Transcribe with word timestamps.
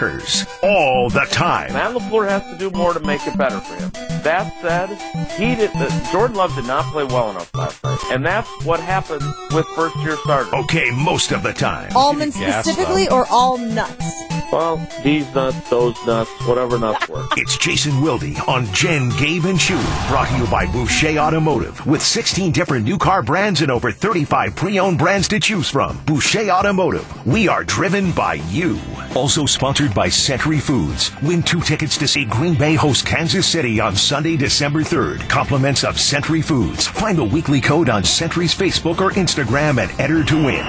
Packers 0.00 0.46
all 0.62 1.10
the 1.10 1.26
time. 1.30 1.74
Matt 1.74 1.94
LaFleur 1.94 2.26
has 2.26 2.42
to 2.50 2.56
do 2.56 2.70
more 2.70 2.94
to 2.94 3.00
make 3.00 3.26
it 3.26 3.36
better 3.36 3.60
for 3.60 3.74
him. 3.74 3.90
That 4.22 4.50
said, 4.62 4.88
he 5.32 5.54
did. 5.54 5.70
Uh, 5.74 6.10
Jordan 6.10 6.36
Love 6.36 6.54
did 6.54 6.66
not 6.66 6.86
play 6.86 7.04
well 7.04 7.30
enough 7.30 7.54
last 7.54 7.84
night, 7.84 7.98
and 8.10 8.24
that's 8.24 8.48
what 8.64 8.80
happens 8.80 9.22
with 9.52 9.66
first-year 9.76 10.16
starters. 10.24 10.52
Okay, 10.54 10.90
most 10.90 11.32
of 11.32 11.42
the 11.42 11.52
time. 11.52 11.94
Almonds 11.94 12.34
specifically, 12.34 13.10
or 13.10 13.26
all 13.30 13.58
nuts? 13.58 14.22
Well, 14.52 14.84
these 15.04 15.32
nuts, 15.34 15.70
those 15.70 15.94
nuts, 16.06 16.30
whatever 16.46 16.78
nuts 16.78 17.08
work. 17.08 17.30
It's 17.36 17.56
Jason 17.56 18.00
Wilde 18.00 18.24
on 18.48 18.66
Jen, 18.72 19.10
Gabe, 19.10 19.44
and 19.44 19.58
Chewy. 19.58 20.08
Brought 20.08 20.28
to 20.28 20.38
you 20.38 20.46
by 20.48 20.66
Boucher 20.66 21.18
Automotive. 21.18 21.86
With 21.86 22.02
16 22.02 22.50
different 22.50 22.84
new 22.84 22.98
car 22.98 23.22
brands 23.22 23.60
and 23.62 23.70
over 23.70 23.92
35 23.92 24.56
pre-owned 24.56 24.98
brands 24.98 25.28
to 25.28 25.38
choose 25.38 25.68
from. 25.70 26.02
Boucher 26.04 26.50
Automotive. 26.50 27.26
We 27.26 27.46
are 27.46 27.62
driven 27.62 28.10
by 28.10 28.34
you. 28.48 28.78
Also 29.14 29.46
sponsored 29.46 29.89
by 29.94 30.08
Century 30.08 30.58
Foods. 30.58 31.10
Win 31.22 31.42
two 31.42 31.60
tickets 31.60 31.96
to 31.98 32.08
see 32.08 32.24
Green 32.24 32.54
Bay 32.54 32.74
host 32.74 33.06
Kansas 33.06 33.46
City 33.46 33.80
on 33.80 33.96
Sunday, 33.96 34.36
December 34.36 34.80
3rd. 34.80 35.28
Compliments 35.28 35.84
of 35.84 35.98
Century 35.98 36.42
Foods. 36.42 36.86
Find 36.86 37.16
the 37.16 37.24
weekly 37.24 37.60
code 37.60 37.88
on 37.88 38.04
Century's 38.04 38.54
Facebook 38.54 39.00
or 39.00 39.10
Instagram 39.12 39.78
and 39.80 40.00
enter 40.00 40.24
to 40.24 40.44
win. 40.44 40.64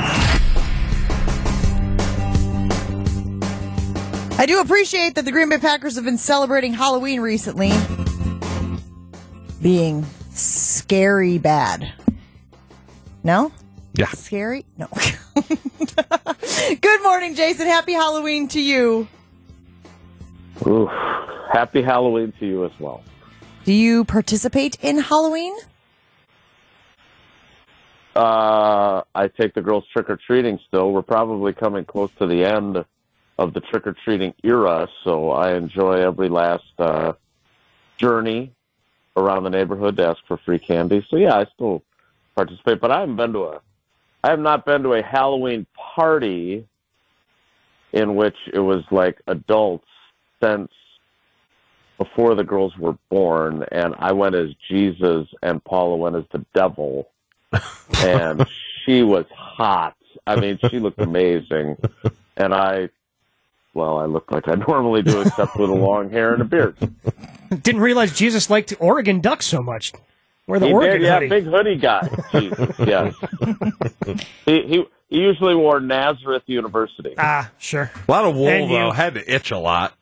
I 4.38 4.46
do 4.48 4.60
appreciate 4.60 5.16
that 5.16 5.26
the 5.26 5.32
Green 5.32 5.50
Bay 5.50 5.60
Packers 5.60 5.96
have 5.96 6.06
been 6.06 6.18
celebrating 6.18 6.74
Halloween 6.74 7.22
recently, 7.22 7.72
being 9.62 10.06
scary 10.32 11.38
bad. 11.38 11.94
No? 13.24 13.52
Yeah. 13.94 14.10
Scary? 14.10 14.66
No. 14.78 14.88
Good 16.82 17.04
morning, 17.04 17.36
Jason. 17.36 17.68
Happy 17.68 17.94
Halloween 17.94 18.48
to 18.50 18.62
you. 18.62 19.08
Oof. 20.68 20.90
Happy 21.52 21.82
Halloween 21.82 22.34
to 22.40 22.46
you 22.46 22.66
as 22.66 22.72
well. 22.80 23.04
Do 23.64 23.74
you 23.74 24.06
participate 24.06 24.78
in 24.82 25.00
Halloween? 25.00 25.56
Uh, 28.16 29.04
I 29.16 29.28
take 29.28 29.54
the 29.54 29.62
girls 29.62 29.86
trick 29.94 30.10
or 30.10 30.18
treating 30.18 30.60
still. 30.68 30.92
We're 30.92 31.02
probably 31.02 31.54
coming 31.54 31.86
close 31.86 32.12
to 32.20 32.28
the 32.28 32.44
end 32.44 32.84
of 33.38 33.54
the 33.54 33.62
trick 33.62 33.88
or 33.88 33.96
treating 34.04 34.34
era, 34.44 34.88
so 35.04 35.32
I 35.32 35.56
enjoy 35.56 35.94
every 35.94 36.28
last 36.28 36.74
uh, 36.78 37.14
journey 37.98 38.54
around 39.16 39.44
the 39.44 39.50
neighborhood 39.50 39.98
to 39.98 40.08
ask 40.08 40.20
for 40.28 40.38
free 40.38 40.60
candy. 40.60 41.06
So 41.10 41.18
yeah, 41.18 41.36
I 41.36 41.46
still 41.54 41.84
participate, 42.36 42.82
but 42.82 42.92
I 42.92 43.02
haven't 43.02 43.16
been 43.16 43.34
to 43.34 43.44
a, 43.44 43.62
I 44.24 44.30
have 44.30 44.40
not 44.40 44.66
been 44.66 44.84
to 44.84 44.94
a 44.94 45.04
Halloween 45.04 45.66
party 45.96 46.68
in 47.94 48.16
which 48.16 48.36
it 48.54 48.60
was 48.60 48.84
like 48.92 49.20
adults 49.28 49.88
since 50.42 50.72
before 51.98 52.36
the 52.36 52.44
girls 52.44 52.76
were 52.78 52.98
born, 53.10 53.64
and 53.72 53.94
I 54.00 54.12
went 54.14 54.36
as 54.36 54.50
Jesus 54.70 55.28
and 55.44 55.64
Paula 55.64 55.96
went 55.98 56.16
as 56.16 56.24
the 56.32 56.44
devil, 56.56 57.10
and 58.00 58.46
she 58.86 59.04
was 59.04 59.26
hot. 59.36 59.96
I 60.26 60.36
mean, 60.40 60.60
she 60.70 60.80
looked 60.80 61.00
amazing, 61.00 61.78
and 62.38 62.54
I 62.54 62.90
well, 63.74 64.00
I 64.00 64.06
looked 64.06 64.32
like 64.32 64.48
I 64.48 64.56
normally 64.56 65.02
do, 65.02 65.22
except 65.22 65.56
with 65.56 65.70
a 65.70 65.74
long 65.74 66.10
hair 66.10 66.34
and 66.34 66.42
a 66.42 66.46
beard. 66.46 66.76
Didn't 67.62 67.82
realize 67.82 68.18
Jesus 68.18 68.50
liked 68.50 68.74
Oregon 68.80 69.22
Ducks 69.22 69.46
so 69.46 69.62
much. 69.62 69.94
We're 70.52 70.60
the 70.60 70.68
he 70.68 70.74
Oregon 70.74 71.00
did, 71.00 71.06
yeah, 71.06 71.14
hoodie. 71.14 71.30
big 71.30 71.46
hoodie 71.46 71.76
guy. 71.78 72.10
Jesus, 72.34 72.76
yes. 72.86 73.16
he, 74.46 74.62
he 74.68 74.84
he 75.08 75.18
usually 75.18 75.56
wore 75.56 75.80
Nazareth 75.80 76.44
University. 76.46 77.16
Ah, 77.18 77.50
sure. 77.58 77.90
A 78.06 78.12
lot 78.12 78.26
of 78.26 78.36
wool 78.36 78.50
And 78.50 78.70
you. 78.70 78.78
though 78.78 78.92
had 78.92 79.14
to 79.16 79.34
itch 79.34 79.52
a 79.52 79.58
lot. 79.58 79.94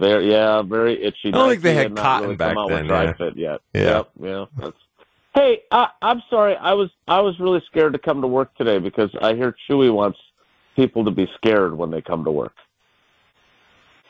Very, 0.00 0.32
yeah, 0.32 0.62
very 0.62 1.00
itchy. 1.00 1.28
I 1.28 1.30
don't 1.30 1.50
think 1.50 1.62
they 1.62 1.74
Nike 1.74 1.82
had 1.84 1.96
cotton 1.96 2.22
really 2.22 2.36
back 2.36 2.54
come 2.54 2.64
out 2.64 2.68
then, 2.68 2.78
With 2.80 2.88
dry 2.88 3.04
yeah. 3.04 3.12
fit 3.12 3.36
yet. 3.36 3.60
Yeah. 3.72 3.82
Yep, 3.82 4.10
yeah. 4.22 4.44
That's... 4.58 4.76
Hey, 5.36 5.62
I, 5.70 5.86
I'm 6.02 6.20
sorry. 6.28 6.56
I 6.56 6.72
was 6.72 6.90
I 7.06 7.20
was 7.20 7.38
really 7.38 7.62
scared 7.70 7.92
to 7.92 8.00
come 8.00 8.22
to 8.22 8.26
work 8.26 8.56
today 8.56 8.78
because 8.78 9.10
I 9.22 9.34
hear 9.34 9.54
Chewy 9.70 9.94
wants 9.94 10.18
people 10.74 11.04
to 11.04 11.12
be 11.12 11.28
scared 11.36 11.78
when 11.78 11.92
they 11.92 12.02
come 12.02 12.24
to 12.24 12.32
work. 12.32 12.54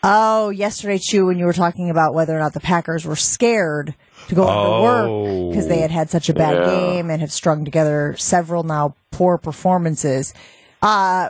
Oh, 0.06 0.50
yesterday, 0.50 0.98
Chew, 0.98 1.24
when 1.24 1.38
you 1.38 1.46
were 1.46 1.54
talking 1.54 1.88
about 1.88 2.12
whether 2.12 2.36
or 2.36 2.38
not 2.38 2.52
the 2.52 2.60
Packers 2.60 3.06
were 3.06 3.16
scared 3.16 3.94
to 4.28 4.34
go 4.34 4.46
Oh. 4.46 4.82
work 4.82 5.50
because 5.50 5.66
they 5.66 5.78
had 5.80 5.90
had 5.90 6.10
such 6.10 6.28
a 6.28 6.34
bad 6.34 6.58
Yeah. 6.58 6.66
game 6.66 7.10
and 7.10 7.22
have 7.22 7.32
strung 7.32 7.64
together 7.64 8.14
several 8.18 8.64
now 8.64 8.94
poor 9.10 9.38
performances. 9.38 10.34
Uh, 10.82 11.28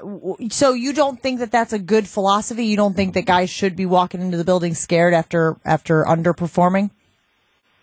so 0.51 0.73
you 0.73 0.93
don't 0.93 1.21
think 1.21 1.39
that 1.39 1.53
that's 1.53 1.73
a 1.73 1.79
good 1.79 2.09
philosophy? 2.09 2.65
You 2.67 2.77
don't 2.77 2.97
think 2.97 3.15
that 3.15 3.27
guys 3.27 3.49
should 3.49 3.77
be 3.77 3.87
walking 3.87 4.21
into 4.21 4.37
the 4.37 4.45
building 4.45 4.75
scared 4.75 5.15
after 5.15 5.57
after 5.65 6.03
underperforming? 6.05 6.91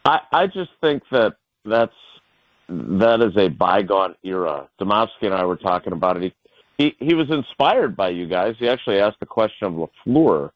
I, 0.04 0.20
I 0.34 0.48
just 0.48 0.72
think 0.82 1.04
that 1.12 1.36
that's 1.64 1.94
that 2.68 3.22
is 3.22 3.38
a 3.38 3.48
bygone 3.48 4.16
era. 4.24 4.68
Demovsky 4.82 5.24
and 5.24 5.34
I 5.34 5.46
were 5.46 5.56
talking 5.56 5.94
about 5.94 6.18
it. 6.18 6.34
He, 6.78 6.94
he 7.00 7.06
he 7.08 7.14
was 7.14 7.28
inspired 7.30 7.96
by 7.96 8.10
you 8.10 8.28
guys. 8.28 8.56
He 8.60 8.68
actually 8.68 9.00
asked 9.00 9.22
the 9.22 9.26
question 9.26 9.68
of 9.68 9.74
Lafleur 10.06 10.50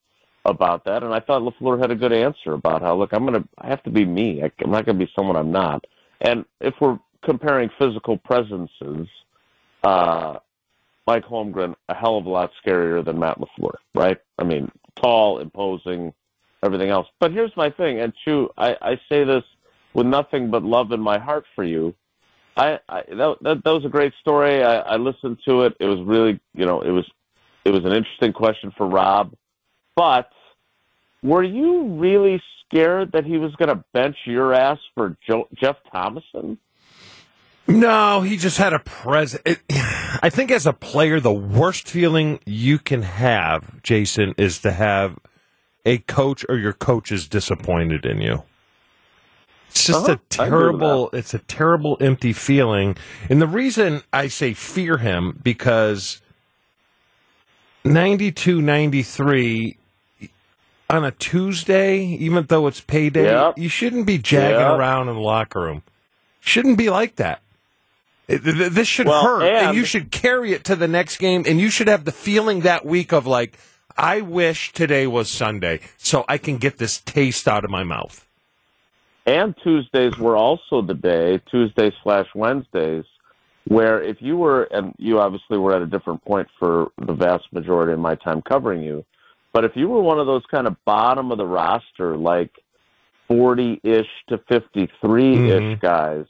about 0.46 0.86
that, 0.86 1.04
and 1.04 1.14
I 1.14 1.20
thought 1.20 1.42
Lafleur 1.42 1.80
had 1.80 1.92
a 1.92 1.96
good 1.96 2.14
answer 2.14 2.54
about 2.54 2.82
how 2.82 2.96
look, 2.96 3.12
I'm 3.14 3.26
gonna 3.26 3.44
I 3.58 3.68
have 3.68 3.84
to 3.84 3.90
be 3.90 4.06
me. 4.06 4.42
I'm 4.44 4.72
not 4.72 4.86
gonna 4.86 5.00
be 5.00 5.12
someone 5.16 5.36
I'm 5.36 5.52
not. 5.52 5.86
And 6.22 6.46
if 6.62 6.76
we're 6.80 7.00
comparing 7.24 7.70
physical 7.80 8.18
presences, 8.18 9.08
uh, 9.84 10.38
Mike 11.08 11.26
Holmgren 11.26 11.76
a 11.90 11.96
hell 11.96 12.18
of 12.18 12.26
a 12.26 12.30
lot 12.30 12.52
scarier 12.64 13.04
than 13.04 13.20
Matt 13.20 13.40
Lafleur, 13.40 13.76
right? 13.94 14.18
I 14.38 14.44
mean, 14.44 14.72
tall, 14.96 15.40
imposing, 15.40 16.14
everything 16.64 16.90
else. 16.90 17.08
But 17.20 17.32
here's 17.32 17.56
my 17.58 17.70
thing, 17.70 18.00
and 18.00 18.14
Chu, 18.24 18.50
I, 18.58 18.76
I 18.82 19.00
say 19.10 19.24
this 19.24 19.44
with 19.94 20.06
nothing 20.06 20.52
but 20.52 20.64
love 20.64 20.92
in 20.92 21.00
my 21.00 21.18
heart 21.18 21.46
for 21.56 21.64
you. 21.64 21.94
I, 22.58 22.80
I 22.88 23.02
that, 23.10 23.36
that 23.42 23.64
that 23.64 23.72
was 23.72 23.86
a 23.86 23.90
great 23.90 24.14
story. 24.22 24.64
I, 24.64 24.78
I 24.78 24.96
listened 24.98 25.40
to 25.48 25.64
it. 25.64 25.76
It 25.80 25.86
was 25.86 26.00
really, 26.06 26.40
you 26.54 26.66
know, 26.66 26.82
it 26.82 26.92
was 26.92 27.06
it 27.66 27.72
was 27.72 27.84
an 27.84 27.92
interesting 27.92 28.32
question 28.32 28.72
for 28.78 28.88
Rob. 28.88 29.34
But 29.96 30.30
were 31.24 31.44
you 31.44 31.96
really 32.00 32.42
scared 32.68 33.12
that 33.14 33.26
he 33.26 33.38
was 33.38 33.56
going 33.56 33.70
to 33.70 33.84
bench 33.94 34.18
your 34.26 34.54
ass 34.54 34.80
for 34.94 35.18
jo- 35.28 35.48
Jeff 35.60 35.78
Thomason? 35.92 36.58
No, 37.68 38.22
he 38.22 38.38
just 38.38 38.58
had 38.58 38.74
a 38.74 38.80
present. 38.80 39.60
I 39.72 40.30
think 40.30 40.52
as 40.52 40.68
a 40.68 40.74
player, 40.74 41.20
the 41.20 41.34
worst 41.34 41.88
feeling 41.88 42.40
you 42.46 42.78
can 42.78 43.02
have, 43.02 43.82
Jason, 43.82 44.36
is 44.38 44.60
to 44.62 44.72
have 44.72 45.18
a 45.86 46.00
coach 46.00 46.46
or 46.50 46.58
your 46.58 46.74
coaches 46.74 47.28
disappointed 47.28 48.06
in 48.06 48.22
you. 48.22 48.44
It's 49.70 49.86
just 49.88 50.06
Uh-huh. 50.10 50.14
a 50.14 50.18
terrible. 50.30 51.10
It's 51.12 51.34
a 51.34 51.40
terrible, 51.40 51.98
empty 52.00 52.34
feeling. 52.34 52.98
And 53.30 53.42
the 53.42 53.48
reason 53.48 54.04
I 54.14 54.28
say 54.28 54.54
fear 54.54 54.98
him 54.98 55.40
because 55.44 56.22
92, 57.84 58.62
93 58.62 59.78
on 60.90 61.04
a 61.04 61.12
Tuesday, 61.12 62.00
even 62.04 62.46
though 62.48 62.68
it's 62.68 62.82
payday, 62.82 63.26
Yep. 63.26 63.58
you 63.58 63.70
shouldn't 63.70 64.06
be 64.06 64.18
jagging 64.18 64.60
Yep. 64.60 64.78
around 64.80 65.10
in 65.10 65.16
the 65.16 65.22
locker 65.22 65.62
room. 65.62 65.84
Shouldn't 66.40 66.78
be 66.78 66.90
like 66.90 67.16
that. 67.16 67.42
It- 68.28 68.44
th- 68.44 68.56
th- 68.56 68.72
This 68.72 68.88
should 68.88 69.08
Well, 69.08 69.24
hurt, 69.24 69.44
and, 69.44 69.68
and- 69.68 69.78
you 69.78 69.86
should 69.86 70.12
carry 70.12 70.54
it 70.54 70.64
to 70.66 70.76
the 70.76 70.88
next 70.88 71.18
game, 71.18 71.44
and 71.48 71.60
you 71.60 71.70
should 71.70 71.88
have 71.88 72.06
the 72.06 72.12
feeling 72.12 72.62
that 72.62 72.86
week 72.86 73.12
of 73.12 73.26
like, 73.28 73.58
I 73.98 74.22
wish 74.22 74.74
today 74.74 75.08
was 75.08 75.30
Sunday, 75.30 75.80
so 75.98 76.26
I 76.28 76.38
can 76.38 76.58
get 76.58 76.78
this 76.78 77.00
taste 77.02 77.48
out 77.48 77.64
of 77.64 77.70
my 77.72 77.84
mouth. 77.84 78.22
and 79.28 79.56
Tuesdays 79.64 80.16
were 80.20 80.36
also 80.38 80.84
the 80.84 80.94
day, 80.94 81.40
Tuesdays 81.50 81.94
slash 82.04 82.28
Wednesdays, 82.36 83.06
where 83.68 84.00
if 84.00 84.18
you 84.22 84.38
were, 84.38 84.64
and 84.70 84.94
you 85.00 85.20
obviously 85.20 85.58
were 85.58 85.76
at 85.76 85.82
a 85.82 85.88
different 85.88 86.24
point 86.24 86.48
for 86.60 86.92
the 87.00 87.14
vast 87.14 87.46
majority 87.52 87.92
of 87.94 87.98
my 88.00 88.14
time 88.14 88.44
covering 88.44 88.84
you, 88.84 89.04
but 89.56 89.64
if 89.64 89.72
you 89.74 89.88
were 89.88 90.02
one 90.02 90.20
of 90.20 90.28
those 90.28 90.44
kind 90.52 90.68
of 90.68 90.76
bottom 90.84 91.32
of 91.32 91.38
the 91.38 91.46
roster, 91.46 92.18
like 92.18 92.52
40 93.30 93.80
ish 93.84 94.10
to 94.28 94.38
53 94.50 95.50
ish 95.50 95.64
Mhm. 95.64 95.80
guys, 95.80 96.26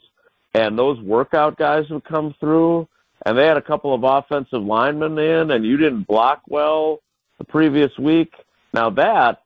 and 0.54 0.78
those 0.78 1.00
workout 1.00 1.56
guys 1.56 1.90
would 1.90 2.04
come 2.04 2.34
through, 2.38 2.86
and 3.24 3.36
they 3.36 3.44
had 3.44 3.56
a 3.56 3.62
couple 3.62 3.92
of 3.92 4.04
offensive 4.04 4.62
linemen 4.62 5.18
in, 5.18 5.50
and 5.50 5.66
you 5.66 5.76
didn't 5.76 6.06
block 6.06 6.40
well 6.46 7.00
the 7.38 7.44
previous 7.44 7.98
week. 7.98 8.32
Now 8.72 8.90
that 8.90 9.42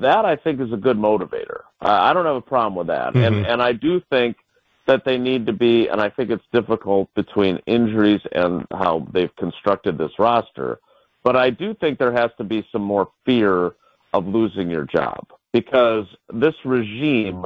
that 0.00 0.24
I 0.24 0.34
think 0.34 0.60
is 0.60 0.72
a 0.72 0.76
good 0.76 0.98
motivator. 0.98 1.60
I 1.80 2.10
I 2.10 2.12
don't 2.12 2.26
have 2.26 2.34
a 2.34 2.40
problem 2.40 2.74
with 2.74 2.88
that, 2.88 3.14
and 3.14 3.36
Mhm. 3.36 3.48
and 3.48 3.62
I 3.62 3.70
do 3.70 4.00
think 4.10 4.38
that 4.86 5.04
they 5.04 5.18
need 5.18 5.46
to 5.46 5.52
be, 5.52 5.86
and 5.86 6.00
I 6.00 6.08
think 6.08 6.30
it's 6.30 6.48
difficult 6.52 7.14
between 7.14 7.60
injuries 7.66 8.22
and 8.32 8.66
how 8.72 9.06
they've 9.12 9.34
constructed 9.36 9.98
this 9.98 10.18
roster. 10.18 10.80
But 11.22 11.36
I 11.36 11.50
do 11.50 11.74
think 11.74 11.98
there 11.98 12.12
has 12.12 12.30
to 12.38 12.44
be 12.44 12.66
some 12.72 12.82
more 12.82 13.10
fear 13.24 13.72
of 14.12 14.26
losing 14.26 14.70
your 14.70 14.84
job 14.84 15.26
because 15.52 16.06
this 16.32 16.54
regime, 16.64 17.44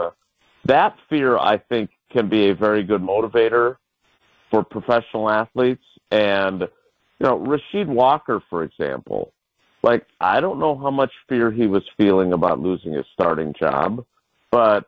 that 0.65 0.97
fear, 1.09 1.37
I 1.37 1.59
think, 1.59 1.91
can 2.11 2.29
be 2.29 2.50
a 2.50 2.55
very 2.55 2.85
good 2.85 3.03
motivator 3.03 3.76
for 4.50 4.62
professional 4.62 5.29
athletes. 5.29 5.85
And, 6.11 6.61
you 6.61 7.26
know, 7.26 7.38
Rasheed 7.38 7.88
Walker, 7.88 8.41
for 8.49 8.62
example, 8.62 9.32
like 9.85 10.06
I 10.19 10.41
don't 10.41 10.59
know 10.59 10.76
how 10.76 10.91
much 10.91 11.12
fear 11.29 11.50
he 11.50 11.67
was 11.67 11.82
feeling 11.99 12.32
about 12.32 12.59
losing 12.59 12.94
his 12.94 13.05
starting 13.12 13.53
job, 13.53 14.05
but 14.50 14.87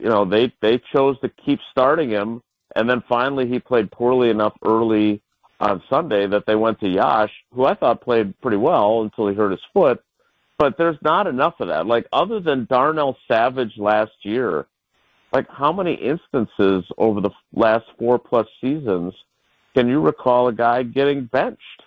you 0.00 0.08
know 0.08 0.24
they 0.24 0.50
they 0.62 0.80
chose 0.94 1.20
to 1.20 1.28
keep 1.28 1.60
starting 1.70 2.08
him, 2.08 2.42
and 2.74 2.88
then 2.88 3.02
finally 3.06 3.46
he 3.46 3.58
played 3.58 3.90
poorly 3.90 4.30
enough 4.30 4.54
early 4.64 5.20
on 5.64 5.82
Sunday 5.88 6.26
that 6.26 6.44
they 6.46 6.54
went 6.54 6.80
to 6.80 6.88
Yosh, 6.88 7.32
who 7.52 7.64
I 7.64 7.74
thought 7.74 8.02
played 8.02 8.38
pretty 8.40 8.56
well 8.56 9.02
until 9.02 9.28
he 9.28 9.34
hurt 9.34 9.50
his 9.50 9.60
foot. 9.72 10.02
But 10.58 10.78
there's 10.78 10.98
not 11.02 11.26
enough 11.26 11.54
of 11.58 11.68
that. 11.68 11.86
Like 11.86 12.06
other 12.12 12.38
than 12.38 12.66
Darnell 12.66 13.16
Savage 13.26 13.72
last 13.76 14.12
year, 14.22 14.66
like 15.32 15.48
how 15.48 15.72
many 15.72 15.94
instances 15.94 16.84
over 16.96 17.20
the 17.20 17.30
last 17.52 17.86
four 17.98 18.18
plus 18.18 18.46
seasons 18.60 19.14
can 19.74 19.88
you 19.88 20.00
recall 20.00 20.46
a 20.46 20.52
guy 20.52 20.84
getting 20.84 21.24
benched? 21.24 21.82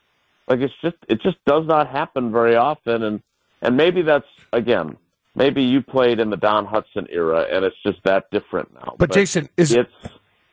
Like 0.48 0.60
it's 0.60 0.74
just 0.82 0.98
it 1.08 1.22
just 1.22 1.38
does 1.46 1.66
not 1.66 1.90
happen 1.90 2.32
very 2.32 2.56
often, 2.56 3.04
and 3.04 3.22
and 3.62 3.78
maybe 3.78 4.02
that's 4.02 4.28
again 4.52 4.98
maybe 5.36 5.64
you 5.64 5.82
played 5.82 6.20
in 6.20 6.30
the 6.30 6.38
Don 6.38 6.66
Hutson 6.66 7.08
era, 7.10 7.46
and 7.52 7.64
it's 7.64 7.76
just 7.84 8.00
that 8.04 8.30
different 8.32 8.74
now. 8.74 8.96
But, 8.98 9.10
but 9.10 9.12
Jason, 9.14 9.48
is 9.56 9.72
it's 9.72 9.92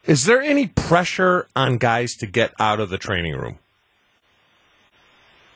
is 0.07 0.25
there 0.25 0.41
any 0.43 0.69
pressure 0.69 1.49
on 1.57 1.79
guys 1.79 2.15
to 2.17 2.27
get 2.27 2.53
out 2.59 2.81
of 2.81 2.91
the 2.91 2.99
training 2.99 3.37
room? 3.37 3.59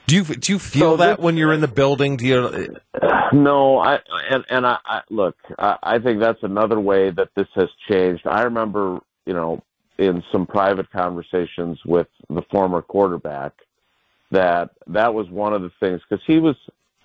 Do 0.06 0.17
you 0.17 0.25
do 0.25 0.53
you 0.53 0.59
feel 0.59 0.93
so 0.93 0.97
that 0.97 1.19
this, 1.19 1.25
when 1.25 1.37
you're 1.37 1.53
in 1.53 1.61
the 1.61 1.69
building? 1.69 2.17
Do 2.17 2.27
you? 2.27 2.77
No, 3.33 3.79
I 3.79 3.99
and 4.31 4.43
and 4.49 4.67
I, 4.67 4.79
I 4.87 5.03
look. 5.11 5.37
I, 5.59 5.77
I 5.83 5.99
think 5.99 6.21
that's 6.21 6.43
another 6.43 6.81
way 6.81 7.11
that 7.11 7.29
this 7.37 7.47
has 7.55 7.69
changed. 7.91 8.27
I 8.27 8.43
remember, 8.43 9.00
you 9.27 9.35
know, 9.35 9.62
in 9.99 10.25
some 10.33 10.47
private 10.47 10.91
conversations 10.91 11.79
with 11.85 12.06
the 12.31 12.41
former 12.51 12.81
quarterback, 12.81 13.53
that 14.31 14.71
that 14.87 15.12
was 15.12 15.29
one 15.29 15.53
of 15.53 15.61
the 15.61 15.73
things 15.79 16.01
because 16.09 16.25
he 16.27 16.39
was, 16.39 16.56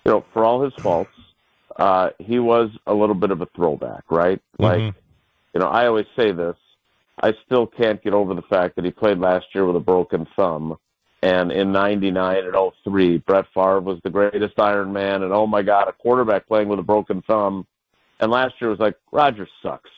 you 0.06 0.12
know, 0.12 0.24
for 0.32 0.42
all 0.42 0.62
his 0.64 0.72
faults, 0.78 1.10
uh, 1.76 2.08
he 2.18 2.38
was 2.38 2.70
a 2.86 2.94
little 2.94 3.14
bit 3.14 3.30
of 3.30 3.42
a 3.42 3.46
throwback, 3.54 4.04
right? 4.10 4.40
Mm-hmm. 4.58 4.62
Like, 4.62 4.94
you 5.52 5.60
know, 5.60 5.68
I 5.68 5.86
always 5.86 6.06
say 6.16 6.32
this. 6.32 6.56
I 7.22 7.32
still 7.44 7.66
can't 7.66 8.02
get 8.02 8.12
over 8.12 8.34
the 8.34 8.42
fact 8.42 8.76
that 8.76 8.84
he 8.84 8.90
played 8.90 9.18
last 9.18 9.46
year 9.54 9.64
with 9.64 9.76
a 9.76 9.80
broken 9.80 10.26
thumb. 10.36 10.76
And 11.22 11.52
in 11.52 11.72
99 11.72 12.36
and 12.36 12.72
03, 12.84 13.18
Brett 13.18 13.46
Favre 13.54 13.80
was 13.80 13.98
the 14.04 14.10
greatest 14.10 14.58
Iron 14.58 14.92
Man. 14.92 15.22
And 15.22 15.32
oh 15.32 15.46
my 15.46 15.62
God, 15.62 15.88
a 15.88 15.92
quarterback 15.92 16.46
playing 16.46 16.68
with 16.68 16.78
a 16.78 16.82
broken 16.82 17.22
thumb. 17.22 17.66
And 18.20 18.30
last 18.30 18.54
year 18.60 18.70
was 18.70 18.78
like, 18.78 18.96
Rodgers 19.10 19.48
sucks. 19.62 19.90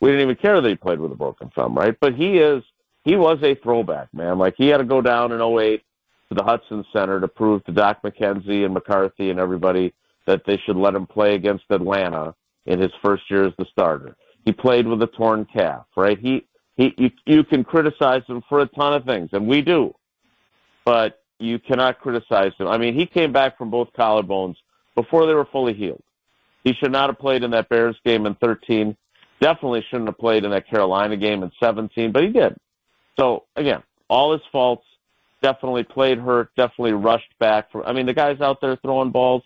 We 0.00 0.10
didn't 0.10 0.22
even 0.22 0.36
care 0.36 0.60
that 0.60 0.68
he 0.68 0.74
played 0.74 0.98
with 0.98 1.12
a 1.12 1.16
broken 1.16 1.50
thumb, 1.54 1.74
right? 1.74 1.96
But 2.00 2.14
he 2.14 2.38
is, 2.38 2.64
he 3.04 3.16
was 3.16 3.38
a 3.42 3.54
throwback, 3.56 4.12
man. 4.14 4.38
Like 4.38 4.54
he 4.56 4.68
had 4.68 4.78
to 4.78 4.84
go 4.84 5.00
down 5.00 5.30
in 5.32 5.40
08 5.40 5.82
to 6.30 6.34
the 6.34 6.42
Hutson 6.42 6.84
Center 6.92 7.20
to 7.20 7.28
prove 7.28 7.62
to 7.64 7.72
Doc 7.72 8.02
McKenzie 8.02 8.64
and 8.64 8.74
McCarthy 8.74 9.30
and 9.30 9.38
everybody 9.38 9.92
that 10.26 10.42
they 10.46 10.56
should 10.64 10.76
let 10.76 10.94
him 10.94 11.06
play 11.06 11.34
against 11.34 11.64
Atlanta 11.70 12.34
in 12.66 12.80
his 12.80 12.92
first 13.02 13.30
year 13.30 13.46
as 13.46 13.52
the 13.58 13.66
starter. 13.70 14.16
He 14.44 14.52
played 14.52 14.86
with 14.86 15.02
a 15.02 15.06
torn 15.06 15.46
calf, 15.52 15.86
right? 15.96 16.18
He 16.18 16.46
he 16.76 16.94
you, 16.96 17.10
you 17.26 17.44
can 17.44 17.64
criticize 17.64 18.22
him 18.26 18.42
for 18.48 18.60
a 18.60 18.66
ton 18.66 18.94
of 18.94 19.04
things, 19.04 19.30
and 19.32 19.46
we 19.46 19.60
do, 19.60 19.94
but 20.84 21.22
you 21.38 21.58
cannot 21.58 22.00
criticize 22.00 22.52
him. 22.58 22.68
I 22.68 22.78
mean, 22.78 22.94
he 22.94 23.06
came 23.06 23.32
back 23.32 23.58
from 23.58 23.70
both 23.70 23.88
collarbones 23.98 24.56
before 24.94 25.26
they 25.26 25.34
were 25.34 25.46
fully 25.46 25.74
healed. 25.74 26.02
He 26.64 26.74
should 26.74 26.92
not 26.92 27.08
have 27.08 27.18
played 27.18 27.42
in 27.42 27.50
that 27.52 27.68
Bears 27.68 27.96
game 28.04 28.26
in 28.26 28.34
13. 28.36 28.96
Definitely 29.40 29.84
shouldn't 29.88 30.08
have 30.08 30.18
played 30.18 30.44
in 30.44 30.50
that 30.50 30.68
Carolina 30.68 31.16
game 31.16 31.42
in 31.42 31.50
17, 31.58 32.12
but 32.12 32.22
he 32.22 32.28
did. 32.28 32.54
So 33.18 33.44
again, 33.56 33.82
all 34.08 34.32
his 34.32 34.42
faults. 34.52 34.84
Definitely 35.42 35.84
played 35.84 36.18
hurt. 36.18 36.50
Definitely 36.54 36.92
rushed 36.92 37.32
back. 37.38 37.72
From, 37.72 37.84
I 37.86 37.94
mean, 37.94 38.04
the 38.04 38.12
guy's 38.12 38.42
out 38.42 38.60
there 38.60 38.76
throwing 38.76 39.10
balls 39.10 39.42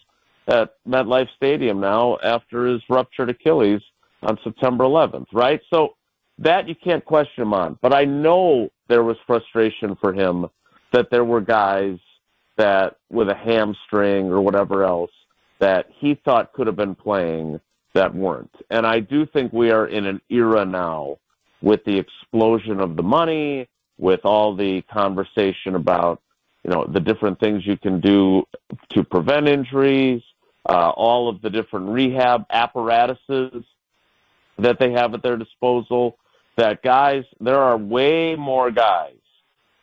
at 0.48 0.74
MetLife 0.88 1.28
Stadium 1.36 1.78
now 1.78 2.18
after 2.20 2.66
his 2.66 2.82
ruptured 2.88 3.30
Achilles 3.30 3.80
on 4.24 4.38
September 4.42 4.84
11th, 4.84 5.26
right? 5.32 5.60
So 5.72 5.94
that 6.38 6.68
you 6.68 6.74
can't 6.74 7.04
question 7.04 7.42
him 7.42 7.54
on. 7.54 7.78
But 7.80 7.94
I 7.94 8.04
know 8.04 8.70
there 8.88 9.04
was 9.04 9.16
frustration 9.26 9.96
for 10.00 10.12
him 10.12 10.46
that 10.92 11.10
there 11.10 11.24
were 11.24 11.40
guys 11.40 11.98
that 12.56 12.96
with 13.10 13.28
a 13.28 13.34
hamstring 13.34 14.30
or 14.30 14.40
whatever 14.40 14.84
else 14.84 15.10
that 15.58 15.86
he 15.98 16.14
thought 16.24 16.52
could 16.52 16.66
have 16.66 16.76
been 16.76 16.94
playing 16.94 17.60
that 17.94 18.14
weren't. 18.14 18.54
And 18.70 18.86
I 18.86 19.00
do 19.00 19.24
think 19.26 19.52
we 19.52 19.70
are 19.70 19.86
in 19.86 20.06
an 20.06 20.20
era 20.28 20.64
now 20.64 21.18
with 21.62 21.84
the 21.84 21.98
explosion 21.98 22.80
of 22.80 22.96
the 22.96 23.02
money, 23.02 23.68
with 23.98 24.20
all 24.24 24.54
the 24.54 24.82
conversation 24.82 25.76
about, 25.76 26.20
you 26.64 26.70
know, 26.70 26.84
the 26.84 27.00
different 27.00 27.38
things 27.38 27.66
you 27.66 27.76
can 27.76 28.00
do 28.00 28.44
to 28.90 29.04
prevent 29.04 29.48
injuries, 29.48 30.22
uh, 30.68 30.90
all 30.90 31.28
of 31.28 31.40
the 31.42 31.50
different 31.50 31.88
rehab 31.88 32.44
apparatuses 32.50 33.64
that 34.58 34.78
they 34.78 34.92
have 34.92 35.14
at 35.14 35.22
their 35.22 35.36
disposal. 35.36 36.18
That 36.56 36.82
guys, 36.82 37.24
there 37.40 37.58
are 37.58 37.76
way 37.76 38.36
more 38.36 38.70
guys 38.70 39.16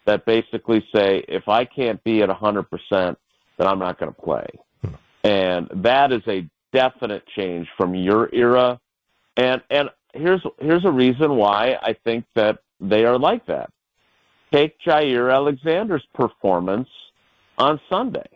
that 0.06 0.26
basically 0.26 0.86
say, 0.96 1.24
if 1.28 1.50
I 1.50 1.66
can't 1.66 2.02
be 2.04 2.22
at 2.22 2.30
100%, 2.30 2.66
then 2.90 3.18
I'm 3.60 3.80
not 3.80 4.00
going 4.00 4.14
to 4.14 4.22
play. 4.22 4.48
And 5.24 5.70
that 5.84 6.12
is 6.14 6.22
a 6.28 6.50
definite 6.72 7.24
change 7.36 7.68
from 7.78 7.94
your 7.94 8.34
era. 8.34 8.80
And, 9.36 9.62
and 9.70 9.90
here's, 10.14 10.42
here's 10.60 10.86
a 10.86 10.92
reason 10.92 11.36
why 11.36 11.78
I 11.82 11.94
think 12.06 12.26
that 12.36 12.60
they 12.80 13.04
are 13.04 13.20
like 13.20 13.46
that. 13.48 13.70
Take 14.54 14.80
Jaire 14.80 15.34
Alexander's 15.34 16.06
performance 16.14 16.90
on 17.58 17.80
Sunday 17.90 18.28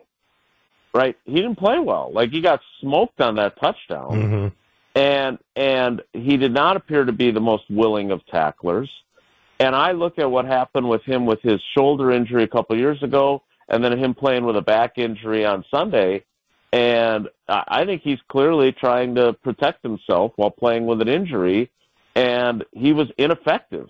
right? 0.96 1.16
He 1.24 1.34
didn't 1.34 1.56
play 1.56 1.78
well. 1.78 2.10
Like 2.12 2.30
he 2.30 2.40
got 2.40 2.60
smoked 2.80 3.20
on 3.20 3.36
that 3.36 3.60
touchdown. 3.60 4.10
Mm-hmm. 4.10 4.46
And 4.96 5.38
and 5.54 6.02
he 6.14 6.36
did 6.38 6.52
not 6.52 6.76
appear 6.76 7.04
to 7.04 7.12
be 7.12 7.30
the 7.30 7.40
most 7.40 7.64
willing 7.70 8.10
of 8.10 8.26
tacklers. 8.26 8.90
And 9.60 9.76
I 9.76 9.92
look 9.92 10.18
at 10.18 10.30
what 10.30 10.46
happened 10.46 10.88
with 10.88 11.02
him 11.02 11.26
with 11.26 11.40
his 11.42 11.60
shoulder 11.76 12.10
injury 12.10 12.42
a 12.42 12.48
couple 12.48 12.76
years 12.76 13.02
ago 13.02 13.42
and 13.68 13.84
then 13.84 13.96
him 13.98 14.14
playing 14.14 14.44
with 14.44 14.56
a 14.56 14.62
back 14.62 14.98
injury 14.98 15.44
on 15.44 15.64
Sunday. 15.70 16.24
And 16.72 17.28
I 17.48 17.84
think 17.84 18.02
he's 18.02 18.18
clearly 18.28 18.72
trying 18.72 19.14
to 19.14 19.32
protect 19.34 19.82
himself 19.82 20.32
while 20.36 20.50
playing 20.50 20.86
with 20.86 21.00
an 21.00 21.08
injury. 21.08 21.70
And 22.14 22.64
he 22.72 22.92
was 22.92 23.08
ineffective 23.18 23.88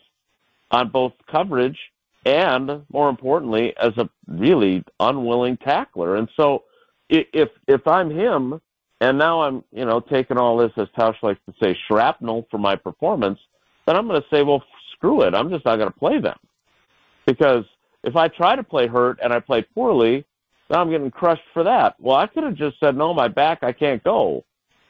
on 0.70 0.88
both 0.90 1.12
coverage 1.30 1.78
and, 2.24 2.82
more 2.92 3.08
importantly, 3.08 3.74
as 3.80 3.96
a 3.96 4.08
really 4.26 4.84
unwilling 4.98 5.56
tackler. 5.56 6.16
And 6.16 6.28
so 6.36 6.64
if 7.08 7.48
if 7.68 7.86
I'm 7.86 8.10
him, 8.10 8.60
and 9.00 9.18
now 9.18 9.42
I'm 9.42 9.64
you 9.72 9.84
know 9.84 10.00
taking 10.00 10.38
all 10.38 10.56
this 10.56 10.72
as 10.76 10.88
Tausch 10.98 11.22
likes 11.22 11.40
to 11.46 11.54
say 11.62 11.76
shrapnel 11.86 12.46
for 12.50 12.58
my 12.58 12.76
performance, 12.76 13.38
then 13.86 13.96
I'm 13.96 14.06
going 14.06 14.20
to 14.20 14.28
say, 14.28 14.42
well, 14.42 14.62
screw 14.92 15.22
it, 15.22 15.34
I'm 15.34 15.50
just 15.50 15.64
not 15.64 15.76
going 15.76 15.90
to 15.90 15.98
play 15.98 16.20
them 16.20 16.38
because 17.26 17.64
if 18.02 18.16
I 18.16 18.28
try 18.28 18.56
to 18.56 18.62
play 18.62 18.86
hurt 18.86 19.18
and 19.22 19.32
I 19.32 19.40
play 19.40 19.62
poorly, 19.62 20.24
then 20.68 20.78
I'm 20.78 20.90
getting 20.90 21.10
crushed 21.10 21.42
for 21.52 21.64
that. 21.64 21.96
Well, 21.98 22.16
I 22.16 22.26
could 22.26 22.44
have 22.44 22.54
just 22.54 22.78
said, 22.80 22.96
no, 22.96 23.12
my 23.12 23.28
back, 23.28 23.62
I 23.62 23.72
can't 23.72 24.02
go. 24.02 24.44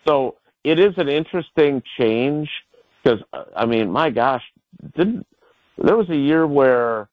So 0.06 0.36
it 0.64 0.78
is 0.78 0.94
an 0.98 1.08
interesting 1.08 1.82
change 1.98 2.48
because 3.02 3.20
uh, 3.32 3.44
I 3.56 3.66
mean, 3.66 3.90
my 3.90 4.10
gosh, 4.10 4.42
didn't 4.96 5.26
there 5.78 5.96
was 5.96 6.08
a 6.10 6.16
year 6.16 6.46
where 6.46 7.08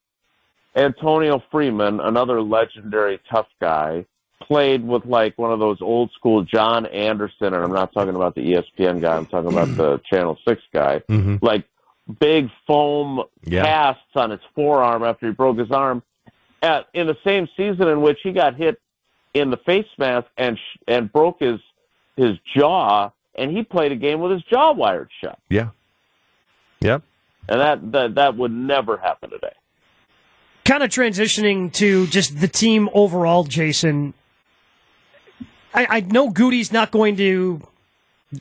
Antonio 0.75 1.43
Freeman, 1.51 1.99
another 1.99 2.41
legendary 2.41 3.19
tough 3.31 3.47
guy, 3.61 4.05
played 4.41 4.85
with 4.85 5.05
like 5.05 5.37
one 5.37 5.51
of 5.51 5.59
those 5.59 5.81
old 5.81 6.11
school 6.11 6.43
John 6.43 6.85
Anderson, 6.87 7.53
and 7.53 7.63
I'm 7.63 7.71
not 7.71 7.93
talking 7.93 8.15
about 8.15 8.35
the 8.35 8.41
ESPN 8.41 9.01
guy. 9.01 9.15
I'm 9.15 9.25
talking 9.25 9.51
about 9.51 9.75
the 9.77 10.01
Channel 10.09 10.37
Six 10.47 10.61
guy. 10.73 10.99
Mm-hmm. 11.09 11.37
Like 11.41 11.65
big 12.19 12.49
foam 12.67 13.23
yeah. 13.43 13.63
casts 13.63 14.15
on 14.15 14.31
his 14.31 14.41
forearm 14.55 15.03
after 15.03 15.27
he 15.27 15.33
broke 15.33 15.57
his 15.57 15.71
arm. 15.71 16.03
At, 16.61 16.87
in 16.93 17.07
the 17.07 17.17
same 17.25 17.49
season 17.57 17.89
in 17.89 18.01
which 18.01 18.19
he 18.23 18.31
got 18.31 18.55
hit 18.55 18.79
in 19.33 19.49
the 19.49 19.57
face 19.57 19.87
mask 19.97 20.27
and 20.37 20.57
sh- 20.57 20.79
and 20.87 21.11
broke 21.11 21.39
his 21.39 21.59
his 22.15 22.37
jaw, 22.55 23.11
and 23.35 23.51
he 23.51 23.63
played 23.63 23.91
a 23.91 23.95
game 23.95 24.21
with 24.21 24.31
his 24.31 24.43
jaw 24.43 24.71
wired 24.71 25.09
shut. 25.19 25.39
Yeah. 25.49 25.69
Yep. 26.79 27.03
And 27.49 27.59
that 27.59 27.91
that 27.91 28.15
that 28.15 28.37
would 28.37 28.51
never 28.51 28.97
happen 28.97 29.29
today. 29.29 29.53
Kind 30.63 30.83
of 30.83 30.89
transitioning 30.89 31.73
to 31.73 32.07
just 32.07 32.39
the 32.39 32.47
team 32.47 32.89
overall, 32.93 33.43
Jason. 33.43 34.13
I, 35.73 35.87
I 35.89 35.99
know 36.01 36.29
Goody's 36.29 36.71
not 36.71 36.91
going 36.91 37.15
to 37.17 37.61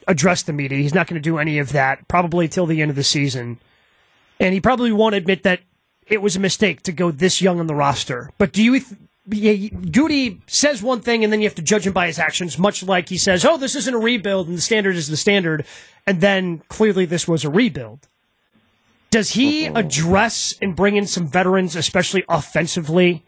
address 0.06 0.42
the 0.42 0.52
media. 0.52 0.78
He's 0.78 0.94
not 0.94 1.06
going 1.06 1.20
to 1.20 1.24
do 1.24 1.38
any 1.38 1.58
of 1.58 1.72
that 1.72 2.06
probably 2.08 2.48
till 2.48 2.66
the 2.66 2.82
end 2.82 2.90
of 2.90 2.96
the 2.96 3.04
season. 3.04 3.58
And 4.40 4.54
he 4.54 4.60
probably 4.60 4.92
won't 4.92 5.14
admit 5.14 5.42
that 5.42 5.60
it 6.06 6.20
was 6.20 6.36
a 6.36 6.40
mistake 6.40 6.82
to 6.82 6.92
go 6.92 7.10
this 7.10 7.40
young 7.40 7.60
on 7.60 7.66
the 7.66 7.74
roster. 7.74 8.30
But 8.38 8.52
do 8.52 8.62
you 8.62 8.80
yeah, 9.28 9.68
Goody 9.68 10.40
says 10.48 10.82
one 10.82 11.00
thing 11.00 11.22
and 11.22 11.32
then 11.32 11.40
you 11.40 11.46
have 11.46 11.54
to 11.54 11.62
judge 11.62 11.86
him 11.86 11.92
by 11.92 12.08
his 12.08 12.18
actions, 12.18 12.58
much 12.58 12.82
like 12.82 13.08
he 13.08 13.18
says, 13.18 13.44
"Oh, 13.44 13.56
this 13.56 13.76
isn't 13.76 13.94
a 13.94 13.98
rebuild 13.98 14.48
and 14.48 14.56
the 14.56 14.62
standard 14.62 14.96
is 14.96 15.08
the 15.08 15.16
standard," 15.16 15.64
and 16.06 16.20
then 16.20 16.62
clearly 16.68 17.04
this 17.04 17.28
was 17.28 17.44
a 17.44 17.50
rebuild. 17.50 18.08
Does 19.10 19.30
he 19.30 19.66
address 19.66 20.54
and 20.60 20.74
bring 20.74 20.96
in 20.96 21.06
some 21.06 21.28
veterans, 21.28 21.76
especially 21.76 22.24
offensively, 22.28 23.22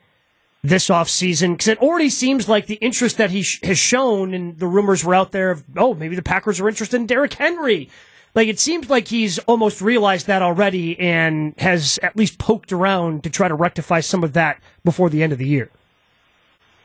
this 0.64 0.88
offseason? 0.88 1.52
Because 1.52 1.68
it 1.68 1.78
already 1.78 2.11
seems 2.11 2.49
like 2.49 2.66
the 2.66 2.76
interest 2.76 3.18
that 3.18 3.30
he 3.30 3.42
sh- 3.42 3.61
has 3.62 3.78
shown, 3.78 4.35
and 4.35 4.59
the 4.59 4.66
rumors 4.66 5.04
were 5.04 5.14
out 5.14 5.30
there 5.30 5.50
of, 5.52 5.62
oh, 5.76 5.94
maybe 5.94 6.16
the 6.16 6.23
Packers 6.23 6.61
are 6.61 6.68
interested 6.68 6.97
in 6.97 7.06
Derrick 7.06 7.35
Henry. 7.35 7.90
Like 8.35 8.49
it 8.49 8.59
seems 8.59 8.90
like 8.90 9.06
he's 9.06 9.38
almost 9.40 9.80
realized 9.80 10.26
that 10.26 10.42
already 10.42 10.99
and 10.99 11.54
has 11.59 12.00
at 12.02 12.16
least 12.16 12.38
poked 12.38 12.73
around 12.73 13.23
to 13.23 13.30
try 13.30 13.47
to 13.47 13.54
rectify 13.54 14.00
some 14.00 14.25
of 14.25 14.33
that 14.33 14.61
before 14.85 15.09
the 15.09 15.23
end 15.23 15.33
of 15.33 15.38
the 15.38 15.47
year. 15.47 15.71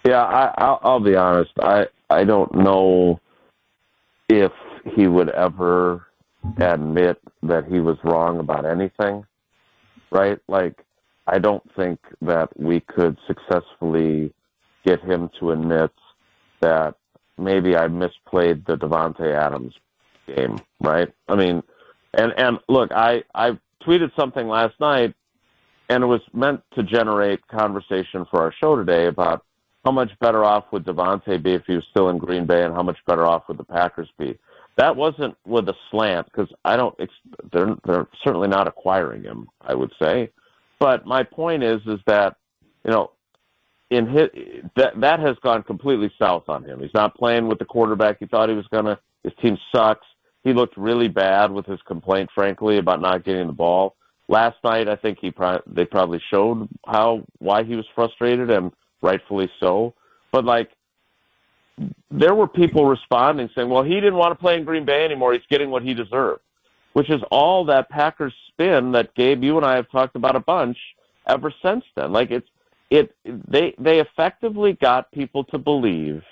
Yeah, 0.05 0.21
I, 0.21 0.53
I'll, 0.57 0.79
I'll 0.83 0.99
be 0.99 1.15
honest. 1.15 1.51
I 1.59 1.87
I 2.09 2.23
don't 2.23 2.53
know 2.53 3.19
if 4.29 4.51
he 4.95 5.07
would 5.07 5.29
ever 5.29 6.05
admit 6.57 7.19
that 7.43 7.65
he 7.65 7.79
was 7.79 7.97
wrong 8.03 8.39
about 8.39 8.65
anything, 8.65 9.25
right? 10.11 10.39
Like, 10.47 10.85
I 11.31 11.39
don't 11.39 11.63
think 11.75 11.99
that 12.21 12.49
we 12.59 12.79
could 12.79 13.17
successfully 13.27 14.33
get 14.85 15.01
him 15.01 15.29
to 15.39 15.51
admit 15.51 15.91
that 16.61 16.95
maybe 17.37 17.75
I 17.75 17.87
misplayed 17.87 18.65
the 18.65 18.75
Davante 18.75 19.33
Adams 19.33 19.73
game, 20.27 20.59
right? 20.81 21.09
I 21.27 21.35
mean, 21.35 21.63
and 22.13 22.33
and 22.37 22.59
look, 22.67 22.91
I 22.91 23.23
I 23.35 23.57
tweeted 23.85 24.11
something 24.19 24.47
last 24.47 24.79
night, 24.79 25.13
and 25.89 26.03
it 26.03 26.07
was 26.07 26.21
meant 26.33 26.61
to 26.75 26.83
generate 26.83 27.47
conversation 27.47 28.25
for 28.29 28.41
our 28.41 28.53
show 28.61 28.75
today 28.75 29.05
about 29.07 29.45
how 29.85 29.91
much 29.91 30.11
better 30.19 30.43
off 30.43 30.65
would 30.71 30.85
Davante 30.85 31.41
be 31.41 31.53
if 31.53 31.63
he 31.65 31.75
was 31.75 31.85
still 31.91 32.09
in 32.09 32.17
Green 32.17 32.45
Bay, 32.45 32.63
and 32.63 32.73
how 32.73 32.83
much 32.83 32.97
better 33.05 33.25
off 33.25 33.47
would 33.47 33.57
the 33.57 33.63
Packers 33.63 34.09
be? 34.17 34.37
That 34.77 34.95
wasn't 34.95 35.35
with 35.45 35.67
a 35.69 35.75
slant 35.91 36.25
because 36.25 36.49
I 36.65 36.75
don't. 36.75 36.97
They're 37.51 37.75
they're 37.85 38.07
certainly 38.23 38.47
not 38.47 38.67
acquiring 38.67 39.23
him. 39.23 39.47
I 39.61 39.75
would 39.75 39.91
say, 40.01 40.31
but 40.79 41.05
my 41.05 41.23
point 41.23 41.63
is 41.63 41.81
is 41.85 41.99
that 42.05 42.37
you 42.83 42.91
know 42.91 43.11
in 43.89 44.07
his 44.07 44.29
that 44.75 44.99
that 44.99 45.19
has 45.19 45.35
gone 45.43 45.63
completely 45.63 46.11
south 46.19 46.47
on 46.47 46.63
him. 46.63 46.79
He's 46.79 46.93
not 46.93 47.15
playing 47.15 47.47
with 47.47 47.59
the 47.59 47.65
quarterback 47.65 48.17
he 48.19 48.25
thought 48.25 48.49
he 48.49 48.55
was 48.55 48.67
gonna. 48.67 48.99
His 49.23 49.33
team 49.41 49.57
sucks. 49.73 50.05
He 50.43 50.53
looked 50.53 50.77
really 50.77 51.09
bad 51.09 51.51
with 51.51 51.65
his 51.65 51.81
complaint, 51.81 52.29
frankly, 52.33 52.77
about 52.77 53.01
not 53.01 53.25
getting 53.25 53.47
the 53.47 53.53
ball. 53.53 53.95
Last 54.29 54.57
night, 54.63 54.87
I 54.87 54.95
think 54.95 55.17
he 55.19 55.31
pro- 55.31 55.61
they 55.67 55.85
probably 55.85 56.21
showed 56.29 56.69
how 56.87 57.23
why 57.39 57.63
he 57.63 57.75
was 57.75 57.85
frustrated 57.95 58.49
and 58.49 58.71
rightfully 59.01 59.51
so. 59.59 59.95
But 60.31 60.45
like, 60.45 60.69
there 62.11 62.35
were 62.35 62.47
people 62.47 62.85
responding 62.85 63.49
saying, 63.55 63.69
"Well, 63.69 63.83
he 63.83 63.95
didn't 63.95 64.15
want 64.15 64.31
to 64.31 64.41
play 64.41 64.57
in 64.57 64.65
Green 64.65 64.85
Bay 64.85 65.03
anymore. 65.03 65.33
He's 65.33 65.41
getting 65.49 65.71
what 65.71 65.81
he 65.83 65.93
deserved," 65.93 66.41
which 66.93 67.09
is 67.09 67.21
all 67.31 67.65
that 67.65 67.89
Packers 67.89 68.33
spin 68.49 68.91
that 68.93 69.13
Gabe, 69.15 69.43
you 69.43 69.57
and 69.57 69.65
I 69.65 69.75
have 69.75 69.89
talked 69.89 70.15
about 70.15 70.35
a 70.35 70.39
bunch 70.39 70.77
ever 71.27 71.53
since 71.63 71.83
then. 71.95 72.11
Like 72.11 72.31
it's 72.31 72.47
it 72.89 73.15
they 73.25 73.75
they 73.77 73.99
effectively 73.99 74.73
got 74.73 75.11
people 75.11 75.43
to 75.45 75.57
believe 75.57 76.23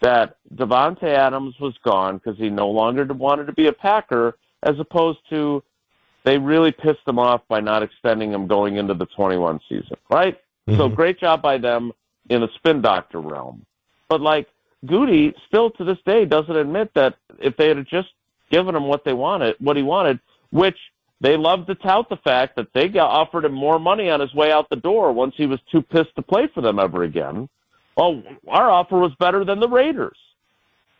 that 0.00 0.36
Davante 0.54 1.04
Adams 1.04 1.54
was 1.60 1.74
gone 1.84 2.18
because 2.18 2.38
he 2.38 2.50
no 2.50 2.68
longer 2.68 3.04
wanted 3.04 3.46
to 3.46 3.52
be 3.52 3.68
a 3.68 3.72
Packer, 3.72 4.36
as 4.62 4.78
opposed 4.78 5.20
to 5.30 5.62
they 6.24 6.38
really 6.38 6.72
pissed 6.72 7.06
him 7.06 7.18
off 7.18 7.42
by 7.48 7.60
not 7.60 7.82
extending 7.82 8.32
him 8.32 8.46
going 8.46 8.76
into 8.76 8.94
the 8.94 9.06
21 9.06 9.60
season, 9.68 9.96
right? 10.10 10.38
Mm-hmm. 10.68 10.78
So 10.78 10.88
great 10.88 11.20
job 11.20 11.42
by 11.42 11.58
them 11.58 11.92
in 12.30 12.40
the 12.40 12.48
spin 12.56 12.80
doctor 12.80 13.20
realm. 13.20 13.64
But 14.08 14.20
like 14.20 14.48
Goody 14.86 15.34
still 15.46 15.70
to 15.72 15.84
this 15.84 15.98
day 16.04 16.24
doesn't 16.24 16.56
admit 16.56 16.92
that 16.94 17.16
if 17.38 17.56
they 17.56 17.68
had 17.68 17.86
just 17.86 18.08
given 18.50 18.74
him 18.74 18.84
what 18.84 19.04
they 19.04 19.12
wanted, 19.12 19.56
what 19.58 19.76
he 19.76 19.82
wanted, 19.82 20.20
which 20.50 20.78
they 21.20 21.36
love 21.36 21.66
to 21.66 21.74
tout 21.74 22.08
the 22.08 22.16
fact 22.16 22.56
that 22.56 22.72
they 22.74 22.88
got 22.88 23.10
offered 23.10 23.44
him 23.44 23.54
more 23.54 23.78
money 23.78 24.10
on 24.10 24.20
his 24.20 24.34
way 24.34 24.52
out 24.52 24.68
the 24.68 24.76
door 24.76 25.12
once 25.12 25.34
he 25.36 25.46
was 25.46 25.60
too 25.70 25.82
pissed 25.82 26.14
to 26.16 26.22
play 26.22 26.48
for 26.52 26.60
them 26.60 26.78
ever 26.78 27.02
again. 27.02 27.48
Well, 27.96 28.22
our 28.48 28.70
offer 28.70 28.98
was 28.98 29.12
better 29.18 29.44
than 29.44 29.60
the 29.60 29.68
Raiders. 29.68 30.18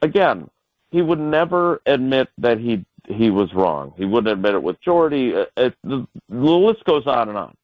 Again, 0.02 0.48
he 0.90 1.02
would 1.02 1.18
never 1.18 1.80
admit 1.86 2.28
that 2.38 2.58
he 2.58 2.84
he 3.06 3.30
was 3.30 3.52
wrong. 3.52 3.92
He 3.96 4.04
wouldn't 4.04 4.32
admit 4.32 4.54
it 4.54 4.62
with 4.62 4.80
Jordy. 4.80 5.30
It, 5.30 5.52
it, 5.56 5.74
the, 5.84 6.06
the 6.28 6.36
list 6.36 6.84
goes 6.84 7.06
on 7.06 7.28
and 7.28 7.36
on. 7.36 7.54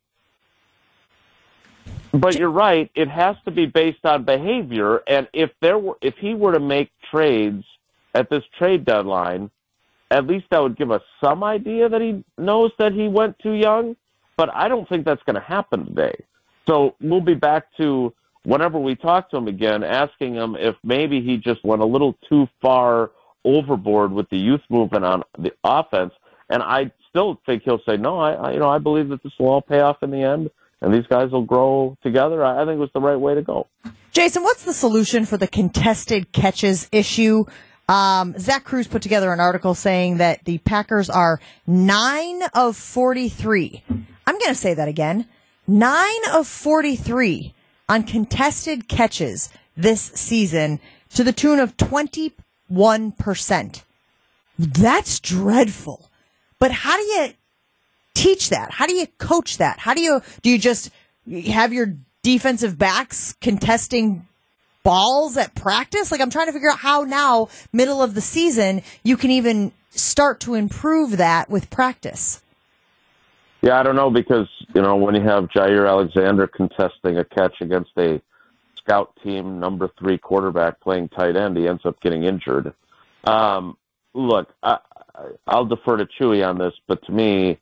But 2.13 2.37
you're 2.37 2.51
right. 2.51 2.91
It 2.95 3.09
has 3.09 3.37
to 3.45 3.51
be 3.51 3.67
based 3.67 4.05
on 4.05 4.25
behavior. 4.25 5.03
And 5.07 5.29
if 5.33 5.51
there 5.61 5.79
were, 5.79 5.97
if 6.03 6.17
he 6.19 6.35
were 6.35 6.53
to 6.53 6.61
make 6.61 6.91
trades 7.11 7.65
at 8.15 8.29
this 8.29 8.43
trade 8.59 8.85
deadline, 8.85 9.51
at 10.11 10.27
least 10.27 10.47
that 10.51 10.63
would 10.63 10.77
give 10.77 10.91
us 10.91 11.03
some 11.23 11.45
idea 11.45 11.89
that 11.89 12.01
he 12.01 12.25
knows 12.37 12.73
that 12.79 12.93
he 12.93 13.09
went 13.09 13.39
too 13.39 13.53
young. 13.53 13.97
But 14.37 14.55
I 14.55 14.69
don't 14.69 14.89
think 14.89 15.05
that's 15.05 15.23
going 15.25 15.37
to 15.37 15.43
happen 15.43 15.87
today. 15.87 16.15
So 16.67 16.95
we'll 17.01 17.21
be 17.21 17.35
back 17.35 17.65
to 17.77 18.13
whenever 18.45 18.79
we 18.79 18.95
talk 18.95 19.31
to 19.31 19.37
him 19.37 19.49
again, 19.49 19.85
asking 19.85 20.35
him 20.35 20.57
if 20.59 20.77
maybe 20.83 21.21
he 21.21 21.37
just 21.37 21.65
went 21.65 21.83
a 21.83 21.87
little 21.87 22.17
too 22.29 22.47
far 22.63 23.11
overboard 23.45 24.13
with 24.13 24.29
the 24.31 24.39
youth 24.39 24.63
movement 24.71 25.05
on 25.05 25.23
the 25.39 25.53
offense. 25.65 26.13
And 26.49 26.63
I 26.63 26.91
still 27.09 27.41
think 27.47 27.63
he'll 27.65 27.83
say, 27.87 27.97
no, 27.97 28.19
I, 28.19 28.33
I 28.33 28.53
you 28.53 28.59
know, 28.59 28.69
I 28.69 28.79
believe 28.79 29.09
that 29.11 29.23
this 29.23 29.33
will 29.39 29.49
all 29.49 29.63
pay 29.63 29.81
off 29.81 30.03
in 30.03 30.11
the 30.11 30.23
end 30.23 30.51
and 30.81 30.95
these 30.95 31.07
guys 31.07 31.31
will 31.31 31.45
grow 31.45 31.97
together. 32.03 32.45
I 32.45 32.65
think 32.65 32.77
it 32.77 32.81
was 32.81 32.91
the 32.95 33.01
right 33.01 33.19
way 33.19 33.35
to 33.35 33.43
go. 33.43 33.67
Jason, 34.13 34.43
what's 34.43 34.65
the 34.65 34.73
solution 34.73 35.25
for 35.27 35.37
the 35.37 35.47
contested 35.47 36.33
catches 36.33 36.89
issue? 36.91 37.45
Um, 37.91 38.39
Zach 38.39 38.63
Kruse 38.63 38.87
put 38.87 39.03
together 39.03 39.33
an 39.33 39.41
article 39.41 39.75
saying 39.75 40.19
that 40.19 40.45
the 40.45 40.59
Packers 40.59 41.11
are 41.11 41.41
nine 41.67 42.43
of 42.55 42.77
43. 42.77 43.83
I'm 43.89 44.39
going 44.39 44.47
to 44.47 44.55
say 44.55 44.75
that 44.75 44.87
again. 44.87 45.27
Nine 45.67 46.21
of 46.33 46.47
43 46.47 47.53
on 47.89 48.05
contested 48.05 48.87
catches 48.87 49.51
this 49.77 50.01
season 50.01 50.79
to 51.15 51.25
the 51.25 51.33
tune 51.33 51.59
of 51.59 51.77
21%. 51.77 53.83
That's 54.57 55.19
dreadful. 55.19 56.09
But 56.61 56.71
how 56.71 56.97
do 56.97 57.03
you 57.03 57.31
teach 58.15 58.51
that? 58.51 58.71
How 58.71 58.87
do 58.87 58.95
you 58.95 59.09
coach 59.19 59.59
that? 59.59 59.81
How 59.81 59.95
do 59.95 60.01
you 60.01 60.23
do 60.43 60.51
you 60.51 60.59
just 60.59 60.91
have 61.49 61.73
your 61.73 61.97
defensive 62.23 62.79
backs 62.79 63.35
contesting 63.41 64.29
balls 64.83 65.37
at 65.37 65.55
practice? 65.55 66.13
Like 66.13 66.21
I'm 66.21 66.31
trying 66.31 66.47
to 66.47 66.53
figure 66.53 66.71
out 66.71 66.79
how 66.79 67.03
now, 67.03 67.49
middle 67.73 68.03
of 68.03 68.15
the 68.15 68.21
season, 68.21 68.83
you 69.03 69.17
can 69.17 69.31
even 69.31 69.73
start 69.91 70.41
to 70.41 70.55
improve 70.55 71.17
that 71.17 71.51
with 71.51 71.71
practice. 71.71 72.43
Yeah, 73.63 73.79
I 73.79 73.83
don't 73.83 73.97
know 73.97 74.11
because 74.11 74.49
you 74.75 74.81
know 74.81 74.97
when 74.97 75.15
you 75.15 75.23
have 75.23 75.45
Jaire 75.45 75.89
Alexander 75.89 76.47
contesting 76.47 77.19
a 77.19 77.25
catch 77.25 77.61
against 77.61 77.91
a 77.99 78.21
scout 78.77 79.13
team 79.23 79.61
number 79.61 79.91
three 79.99 80.17
quarterback 80.17 80.81
playing 80.81 81.09
tight 81.11 81.37
end, 81.37 81.57
he 81.57 81.69
ends 81.69 81.85
up 81.85 82.01
getting 82.01 82.25
injured. 82.25 82.73
Um, 83.25 83.77
look, 84.15 84.49
I, 84.63 84.79
I'll 85.47 85.67
defer 85.67 85.99
to 85.99 86.07
Chewy 86.07 86.47
on 86.47 86.59
this, 86.59 86.73
but 86.87 87.05
to 87.05 87.13
me, 87.13 87.59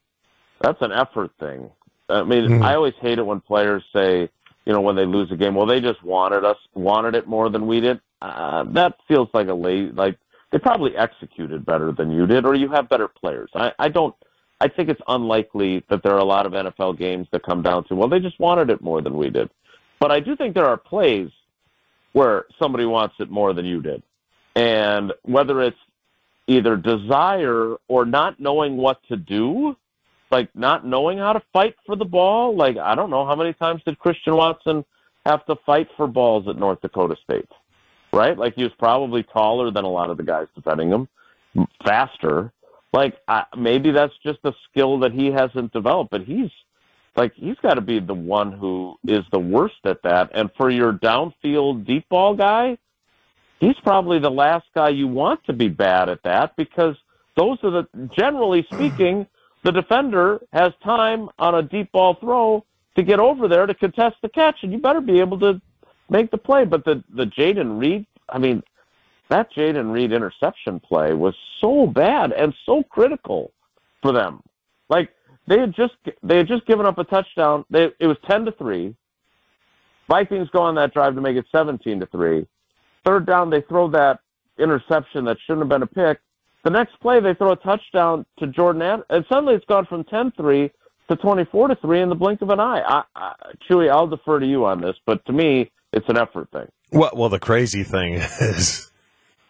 that's 0.61 0.81
an 0.81 0.93
effort 0.93 1.33
thing. 1.41 1.71
I 2.09 2.23
mean, 2.23 2.45
mm-hmm. 2.45 2.63
I 2.63 2.75
always 2.75 2.95
hate 3.01 3.19
it 3.19 3.27
when 3.27 3.41
players 3.41 3.85
say, 3.93 4.31
you 4.69 4.75
know, 4.75 4.83
when 4.83 4.97
they 4.97 5.07
lose 5.07 5.33
a 5.33 5.37
game, 5.37 5.55
well, 5.55 5.65
they 5.65 5.81
just 5.81 6.03
wanted 6.05 6.45
us, 6.45 6.59
wanted 6.75 7.15
it 7.15 7.27
more 7.27 7.49
than 7.49 7.67
we 7.67 7.81
did. 7.81 8.03
Uh, 8.21 8.65
that 8.65 8.97
feels 9.09 9.29
like 9.33 9.49
a 9.49 9.55
late, 9.55 9.95
like 9.95 10.19
they 10.53 10.59
probably 10.59 10.95
executed 10.95 11.65
better 11.65 11.91
than 11.91 12.11
you 12.11 12.27
did, 12.27 12.45
or 12.45 12.55
you 12.55 12.69
have 12.69 12.87
better 12.87 13.09
players. 13.09 13.49
I, 13.55 13.73
I 13.79 13.89
don't. 13.89 14.15
I 14.61 14.69
think 14.69 14.91
it's 14.91 15.01
unlikely 15.09 15.85
that 15.89 16.03
there 16.03 16.13
are 16.13 16.19
a 16.19 16.25
lot 16.25 16.45
of 16.45 16.53
NFL 16.53 16.99
games 16.99 17.29
that 17.33 17.45
come 17.45 17.63
down 17.63 17.85
to, 17.85 17.95
well, 17.95 18.09
they 18.09 18.19
just 18.19 18.39
wanted 18.41 18.71
it 18.71 18.83
more 18.83 19.01
than 19.01 19.17
we 19.17 19.31
did. 19.31 19.49
But 20.01 20.11
I 20.11 20.19
do 20.19 20.35
think 20.35 20.55
there 20.55 20.67
are 20.67 20.77
plays 20.77 21.31
where 22.13 22.45
somebody 22.61 22.85
wants 22.85 23.15
it 23.21 23.31
more 23.31 23.55
than 23.55 23.65
you 23.65 23.81
did. 23.81 24.03
And 24.57 25.13
whether 25.23 25.63
it's 25.63 25.79
either 26.49 26.77
desire 26.77 27.77
or 27.87 28.05
not 28.05 28.41
knowing 28.41 28.77
what 28.77 29.01
to 29.09 29.17
do, 29.17 29.77
like 30.31 30.49
not 30.55 30.87
knowing 30.87 31.19
how 31.19 31.33
to 31.33 31.43
fight 31.53 31.75
for 31.87 31.97
the 31.97 32.05
ball. 32.05 32.57
Like 32.57 32.77
I 32.77 32.95
don't 32.95 33.11
know 33.11 33.27
how 33.27 33.35
many 33.35 33.53
times 33.53 33.83
did 33.85 33.99
Christian 33.99 34.37
Watson 34.37 34.85
have 35.27 35.45
to 35.47 35.57
fight 35.67 35.89
for 35.97 36.07
balls 36.07 36.47
at 36.49 36.57
North 36.57 36.81
Dakota 36.81 37.17
State, 37.23 37.49
right? 38.13 38.37
Like 38.37 38.55
he 38.55 38.63
was 38.63 38.73
probably 38.79 39.23
taller 39.23 39.71
than 39.71 39.85
a 39.85 39.91
lot 39.91 40.11
of 40.11 40.17
the 40.17 40.23
guys 40.23 40.47
defending 40.55 40.91
him, 40.91 41.09
faster. 41.85 42.53
Like 42.93 43.17
I, 43.27 43.45
maybe 43.57 43.91
that's 43.91 44.15
just 44.23 44.39
a 44.45 44.53
skill 44.71 44.99
that 45.01 45.13
he 45.13 45.27
hasn't 45.27 45.73
developed, 45.73 46.11
but 46.11 46.23
he's 46.23 46.51
like 47.17 47.33
he's 47.35 47.57
got 47.63 47.75
to 47.75 47.81
be 47.81 47.99
the 47.99 48.15
one 48.15 48.53
who 48.53 48.97
is 49.07 49.25
the 49.33 49.39
worst 49.39 49.81
at 49.85 50.03
that. 50.03 50.31
And 50.35 50.51
for 50.57 50.71
your 50.71 50.93
downfield 50.93 51.87
deep 51.87 52.09
ball 52.09 52.35
guy, 52.35 52.79
he's 53.61 53.77
probably 53.83 54.19
the 54.19 54.31
last 54.31 54.67
guy 54.75 54.91
you 54.91 55.09
want 55.09 55.45
to 55.45 55.53
be 55.53 55.69
bad 55.69 56.09
at 56.09 56.23
that 56.23 56.57
because 56.57 56.97
those 57.37 57.59
are 57.63 57.71
the 57.71 57.89
generally 58.17 58.67
speaking 58.73 59.27
the 59.65 59.73
defender 59.73 60.41
has 60.53 60.73
time 60.85 61.29
on 61.39 61.55
a 61.57 61.63
deep 61.63 61.93
ball 61.93 62.15
throw 62.15 62.65
to 62.97 63.03
get 63.03 63.21
over 63.21 63.49
there 63.49 63.67
to 63.67 63.75
contest 63.75 64.17
the 64.23 64.29
catch, 64.29 64.57
and 64.63 64.73
you 64.73 64.79
better 64.79 65.01
be 65.01 65.21
able 65.21 65.39
to 65.41 65.61
make 66.11 66.31
the 66.31 66.39
play. 66.39 66.65
But 66.65 66.85
the 66.85 67.03
the 67.15 67.25
Jayden 67.25 67.79
Reed, 67.79 68.07
I 68.29 68.39
mean, 68.39 68.63
that 69.29 69.53
Jayden 69.53 69.93
Reed 69.93 70.13
interception 70.13 70.81
play 70.81 71.13
was 71.13 71.35
so 71.61 71.87
bad 71.87 72.33
and 72.33 72.55
so 72.67 72.83
critical 72.85 73.53
for 74.03 74.13
them. 74.13 74.43
Like 74.89 75.11
they 75.47 75.59
had 75.59 75.75
just 75.75 75.95
they 76.23 76.39
had 76.39 76.49
just 76.49 76.67
given 76.67 76.87
up 76.87 76.99
a 76.99 77.05
touchdown. 77.05 77.65
They, 77.71 77.91
it 77.99 78.07
was 78.07 78.17
ten 78.29 78.45
to 78.45 78.53
three. 78.53 78.95
Vikings 80.09 80.49
go 80.51 80.63
on 80.63 80.75
that 80.77 80.95
drive 80.95 81.15
to 81.15 81.21
make 81.21 81.37
it 81.37 81.45
17 81.53 82.01
to 82.01 82.07
3. 82.07 82.47
Third 83.05 83.27
down, 83.27 83.51
they 83.51 83.61
throw 83.61 83.89
that 83.91 84.21
interception 84.59 85.25
that 85.27 85.37
shouldn't 85.47 85.61
have 85.61 85.69
been 85.69 85.83
a 85.83 85.87
pick. 85.87 86.21
The 86.65 86.71
next 86.71 86.99
play, 87.01 87.21
they 87.21 87.35
throw 87.35 87.53
a 87.53 87.57
touchdown 87.57 88.27
to 88.39 88.47
Jordan, 88.49 88.83
Ad- 88.83 89.03
and 89.11 89.25
suddenly 89.29 89.55
it's 89.55 89.65
gone 89.67 89.87
from 89.87 90.05
10 90.05 90.33
3 90.37 90.71
to 91.09 91.17
24 91.17 91.69
to 91.69 91.75
3 91.77 92.01
in 92.03 92.09
the 92.09 92.15
blink 92.15 92.43
of 92.43 92.51
an 92.51 92.61
eye. 92.61 92.83
I, 92.87 93.03
I, 93.17 93.33
Chewy, 93.69 93.91
I'll 93.91 94.07
defer 94.09 94.39
to 94.41 94.47
you 94.47 94.67
on 94.67 94.81
this, 94.81 94.97
but 95.07 95.25
to 95.27 95.33
me, 95.33 95.71
it's 95.93 96.09
an 96.09 96.19
effort 96.19 96.51
thing. 96.53 96.67
Well, 96.93 97.11
well, 97.15 97.29
the 97.29 97.39
crazy 97.39 97.83
thing 97.85 98.15
is 98.15 98.91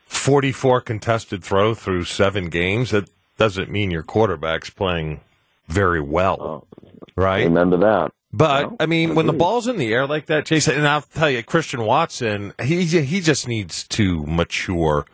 44 0.06 0.80
contested 0.82 1.42
throw 1.42 1.74
through 1.74 2.04
seven 2.04 2.48
games. 2.48 2.90
That 2.90 3.10
doesn't 3.36 3.70
mean 3.70 3.90
your 3.90 4.02
quarterback's 4.02 4.70
playing 4.70 5.20
very 5.66 6.00
well, 6.00 6.36
Oh, 6.40 6.88
right? 7.16 7.46
amen 7.46 7.70
to 7.70 7.76
that. 7.78 8.12
But 8.32 8.66
Well, 8.68 8.76
I 8.80 8.86
mean, 8.86 9.14
when 9.14 9.26
the 9.26 9.32
ball's 9.32 9.66
in 9.68 9.78
the 9.78 9.92
air 9.92 10.06
like 10.06 10.26
that, 10.26 10.44
Jason, 10.44 10.74
and 10.76 10.86
I'll 10.86 11.00
tell 11.02 11.30
you, 11.30 11.42
Christian 11.42 11.82
Watson, 11.84 12.52
he 12.62 12.84
he 12.84 13.20
just 13.22 13.48
needs 13.48 13.88
to 13.88 14.24
mature 14.26 15.06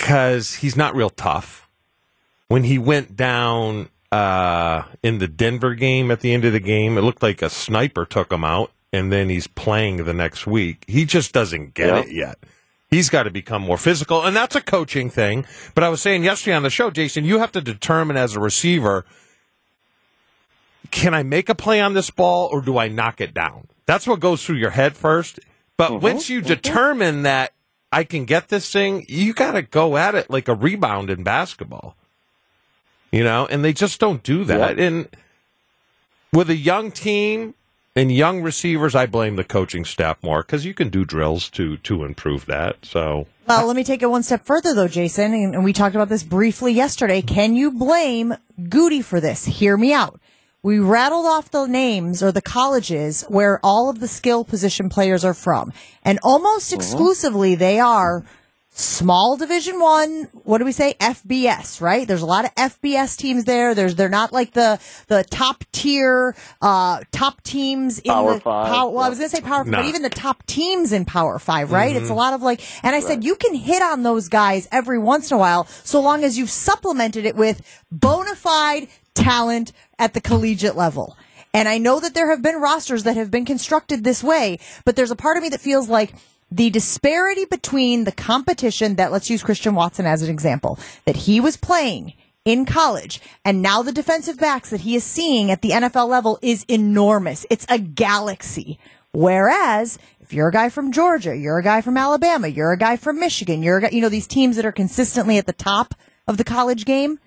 because 0.00 0.54
he's 0.56 0.76
not 0.76 0.94
real 0.96 1.10
tough. 1.10 1.68
When 2.48 2.64
he 2.64 2.78
went 2.78 3.16
down 3.16 3.90
uh, 4.10 4.84
in 5.02 5.18
the 5.18 5.28
Denver 5.28 5.74
game 5.74 6.10
at 6.10 6.20
the 6.20 6.32
end 6.32 6.44
of 6.46 6.52
the 6.54 6.60
game, 6.60 6.96
it 6.96 7.02
looked 7.02 7.22
like 7.22 7.42
a 7.42 7.50
sniper 7.50 8.06
took 8.06 8.32
him 8.32 8.42
out, 8.42 8.72
and 8.92 9.12
then 9.12 9.28
he's 9.28 9.46
playing 9.46 10.04
the 10.04 10.14
next 10.14 10.46
week. 10.46 10.84
He 10.88 11.04
just 11.04 11.32
doesn't 11.32 11.74
get 11.74 11.88
Yeah. 11.88 11.98
it 12.00 12.12
yet. 12.12 12.38
He's 12.90 13.08
got 13.10 13.24
to 13.24 13.30
become 13.30 13.62
more 13.62 13.76
physical, 13.76 14.24
and 14.24 14.34
that's 14.34 14.56
a 14.56 14.60
coaching 14.60 15.10
thing. 15.10 15.44
But 15.74 15.84
I 15.84 15.90
was 15.90 16.00
saying 16.02 16.24
yesterday 16.24 16.56
on 16.56 16.62
the 16.64 16.70
show, 16.70 16.90
Jason, 16.90 17.24
you 17.24 17.38
have 17.38 17.52
to 17.52 17.60
determine 17.60 18.16
as 18.16 18.34
a 18.34 18.40
receiver 18.40 19.04
can 20.90 21.14
I 21.14 21.22
make 21.22 21.48
a 21.48 21.54
play 21.54 21.80
on 21.80 21.94
this 21.94 22.10
ball 22.10 22.48
or 22.50 22.60
do 22.62 22.76
I 22.76 22.88
knock 22.88 23.20
it 23.20 23.32
down? 23.32 23.68
That's 23.86 24.08
what 24.08 24.18
goes 24.18 24.44
through 24.44 24.56
your 24.56 24.70
head 24.70 24.96
first. 24.96 25.38
But 25.76 26.00
once 26.00 26.28
you 26.28 26.40
determine 26.40 27.22
that 27.22 27.52
I 27.92 28.04
can 28.04 28.24
get 28.24 28.48
this 28.48 28.72
thing, 28.72 29.04
you 29.08 29.34
got 29.34 29.52
to 29.52 29.62
go 29.62 29.96
at 29.96 30.14
it 30.14 30.30
like 30.30 30.48
a 30.48 30.54
rebound 30.54 31.10
in 31.10 31.22
basketball. 31.22 31.96
You 33.10 33.24
know, 33.24 33.46
and 33.50 33.64
they 33.64 33.72
just 33.72 33.98
don't 33.98 34.22
do 34.22 34.44
that. 34.44 34.78
And 34.78 35.08
with 36.32 36.48
a 36.48 36.56
young 36.56 36.92
team 36.92 37.54
and 37.96 38.12
young 38.12 38.40
receivers, 38.40 38.94
I 38.94 39.06
blame 39.06 39.34
the 39.34 39.42
coaching 39.42 39.84
staff 39.84 40.22
more 40.22 40.42
because 40.42 40.64
you 40.64 40.74
can 40.74 40.90
do 40.90 41.04
drills 41.04 41.50
to 41.50 41.76
to 41.78 42.04
improve 42.04 42.46
that. 42.46 42.76
So 42.84 43.26
Well, 43.48 43.66
let 43.66 43.74
me 43.74 43.82
take 43.82 44.02
it 44.02 44.06
one 44.06 44.22
step 44.22 44.44
further, 44.44 44.74
though, 44.74 44.86
Jason, 44.86 45.34
and, 45.34 45.56
and 45.56 45.64
we 45.64 45.72
talked 45.72 45.96
about 45.96 46.08
this 46.08 46.22
briefly 46.22 46.72
yesterday. 46.72 47.20
Can 47.20 47.56
you 47.56 47.72
blame 47.72 48.36
Goody 48.68 49.02
for 49.02 49.20
this? 49.20 49.44
Hear 49.44 49.76
me 49.76 49.92
out. 49.92 50.19
We 50.62 50.78
rattled 50.78 51.26
off 51.26 51.50
the 51.50 51.66
names 51.66 52.22
or 52.22 52.32
the 52.32 52.42
colleges 52.42 53.24
where 53.28 53.60
all 53.62 53.88
of 53.88 54.00
the 54.00 54.08
skill 54.08 54.44
position 54.44 54.88
players 54.90 55.24
are 55.24 55.34
from, 55.34 55.72
and 56.02 56.18
almost 56.22 56.72
exclusively 56.72 57.54
they 57.54 57.80
are 57.80 58.24
small 58.72 59.36
division 59.36 59.80
one 59.80 60.28
what 60.44 60.58
do 60.58 60.64
we 60.64 60.72
say? 60.72 60.94
Fbs 61.00 61.80
right? 61.80 62.06
There's 62.06 62.22
a 62.22 62.26
lot 62.26 62.44
of 62.44 62.54
fbs 62.54 63.16
teams 63.16 63.44
there. 63.44 63.74
There's 63.74 63.94
they're 63.96 64.08
not 64.08 64.32
like 64.32 64.52
the 64.52 64.78
the 65.08 65.24
top 65.24 65.64
tier 65.72 66.36
uh 66.62 67.00
top 67.10 67.42
teams 67.42 67.98
in 67.98 68.12
Power 68.12 68.34
the 68.34 68.40
five, 68.40 68.68
power, 68.68 68.90
well 68.90 69.04
i 69.04 69.08
was 69.08 69.18
gonna 69.18 69.28
say 69.28 69.40
power 69.40 69.64
five 69.64 69.72
but 69.72 69.84
even 69.86 70.02
the 70.02 70.08
top 70.10 70.46
teams 70.46 70.92
in 70.92 71.04
power 71.04 71.38
five 71.38 71.72
right? 71.72 71.96
It's 71.96 72.10
a 72.10 72.14
lot 72.14 72.32
of 72.32 72.42
like 72.42 72.60
and 72.84 72.94
i 72.94 73.00
said 73.00 73.24
you 73.24 73.34
can 73.34 73.54
hit 73.54 73.82
on 73.82 74.02
those 74.02 74.28
guys 74.28 74.68
every 74.70 74.98
once 74.98 75.30
in 75.30 75.36
a 75.36 75.38
while 75.38 75.64
so 75.66 76.00
long 76.00 76.22
as 76.22 76.38
you've 76.38 76.50
supplemented 76.50 77.24
it 77.24 77.34
with 77.34 77.62
bona 77.90 78.36
fide 78.36 78.88
talent 79.14 79.72
at 80.00 80.14
the 80.14 80.20
collegiate 80.20 80.76
level 80.76 81.16
and 81.52 81.68
I 81.68 81.78
know 81.78 82.00
that 82.00 82.14
there 82.14 82.30
have 82.30 82.42
been 82.42 82.60
rosters 82.60 83.04
that 83.04 83.16
have 83.16 83.30
been 83.30 83.44
constructed 83.44 84.04
this 84.04 84.22
way, 84.22 84.58
but 84.84 84.96
there's 84.96 85.10
a 85.10 85.16
part 85.16 85.36
of 85.36 85.42
me 85.42 85.48
that 85.48 85.60
feels 85.60 85.88
like 85.88 86.14
the 86.50 86.70
disparity 86.70 87.44
between 87.44 88.04
the 88.04 88.12
competition 88.12 88.96
that 88.96 89.12
let's 89.12 89.30
use 89.30 89.42
Christian 89.42 89.74
Watson 89.74 90.06
as 90.06 90.22
an 90.22 90.30
example, 90.30 90.78
that 91.06 91.16
he 91.16 91.40
was 91.40 91.56
playing 91.56 92.14
in 92.44 92.64
college 92.64 93.20
and 93.44 93.60
now 93.62 93.82
the 93.82 93.92
defensive 93.92 94.38
backs 94.38 94.70
that 94.70 94.80
he 94.80 94.96
is 94.96 95.04
seeing 95.04 95.50
at 95.50 95.60
the 95.60 95.70
NFL 95.70 96.08
level 96.08 96.38
is 96.40 96.64
enormous. 96.68 97.44
It's 97.50 97.66
a 97.68 97.78
galaxy. 97.78 98.78
Whereas 99.12 99.98
if 100.20 100.32
you're 100.32 100.48
a 100.48 100.52
guy 100.52 100.68
from 100.68 100.92
Georgia, 100.92 101.36
you're 101.36 101.58
a 101.58 101.64
guy 101.64 101.80
from 101.80 101.96
Alabama, 101.96 102.46
you're 102.46 102.72
a 102.72 102.78
guy 102.78 102.96
from 102.96 103.18
Michigan, 103.18 103.62
you're 103.62 103.78
a 103.78 103.82
guy, 103.82 103.88
you 103.90 104.00
know, 104.00 104.08
these 104.08 104.28
teams 104.28 104.54
that 104.56 104.64
are 104.64 104.72
consistently 104.72 105.36
at 105.36 105.46
the 105.46 105.52
top 105.52 105.94
of 106.28 106.36
the 106.36 106.44
college 106.44 106.84
game, 106.84 107.18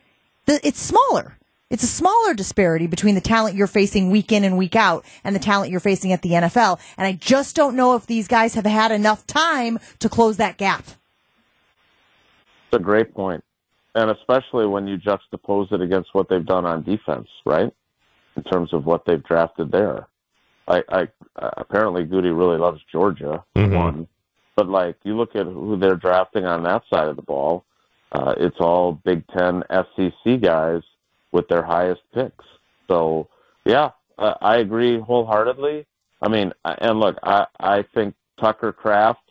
the, 0.46 0.66
it's 0.66 0.80
smaller. 0.80 1.38
It's 1.74 1.82
a 1.82 1.88
smaller 1.88 2.36
disparity 2.36 2.86
between 2.86 3.16
the 3.16 3.20
talent 3.22 3.56
you're 3.56 3.66
facing 3.66 4.12
week 4.12 4.32
in 4.32 4.44
and 4.44 4.60
week 4.60 4.76
out 4.76 5.04
and 5.24 5.36
the 5.36 5.40
talent 5.40 5.72
you're 5.72 5.80
facing 5.80 6.12
at 6.12 6.22
the 6.22 6.30
NFL. 6.30 6.80
And 7.00 7.08
I 7.08 7.14
just 7.14 7.56
don't 7.56 7.76
know 7.76 7.96
if 7.96 8.06
these 8.06 8.28
guys 8.28 8.54
have 8.54 8.68
had 8.68 8.92
enough 8.92 9.26
time 9.26 9.80
to 9.98 10.08
close 10.08 10.38
that 10.38 10.58
gap. 10.60 10.82
It's 10.86 12.74
a 12.74 12.80
great 12.80 13.16
point. 13.16 13.44
point, 13.44 13.44
and 13.96 14.12
especially 14.12 14.68
when 14.68 14.86
you 14.86 15.00
juxtapose 15.00 15.72
it 15.72 15.82
against 15.82 16.14
what 16.14 16.30
they've 16.30 16.46
done 16.46 16.64
on 16.64 16.84
defense, 16.84 17.28
right? 17.44 17.74
In 18.36 18.44
terms 18.44 18.72
of 18.72 18.86
what 18.86 19.06
they've 19.08 19.24
drafted 19.24 19.72
there. 19.72 20.06
I, 20.68 20.84
I 20.90 21.08
uh, 21.38 21.50
apparently 21.58 22.04
Goody 22.04 22.30
really 22.30 22.60
loves 22.60 22.82
Georgia, 22.92 23.44
Mhm. 23.56 23.76
one, 23.76 24.08
but 24.56 24.70
like 24.70 24.98
you 25.04 25.18
look 25.18 25.36
at 25.36 25.48
who 25.48 25.76
they're 25.78 25.96
drafting 25.96 26.46
on 26.46 26.62
that 26.66 26.84
side 26.94 27.08
of 27.08 27.16
the 27.16 27.24
ball, 27.24 27.66
uh, 28.12 28.36
it's 28.38 28.58
all 28.60 28.92
Big 28.92 29.26
Ten 29.36 29.64
SEC 29.72 30.38
guys 30.40 30.84
with 31.34 31.48
their 31.50 31.64
highest 31.64 32.02
picks. 32.14 32.46
So 32.88 33.28
yeah, 33.66 33.90
uh, 34.18 34.36
I 34.42 34.58
agree 34.58 35.00
wholeheartedly. 35.00 35.86
I 36.22 36.30
mean, 36.30 36.54
I- 36.64 36.78
and 36.80 37.00
look, 37.02 37.18
I 37.24 37.48
I 37.60 37.82
think 37.94 38.16
Tucker 38.40 38.72
Kraft, 38.72 39.30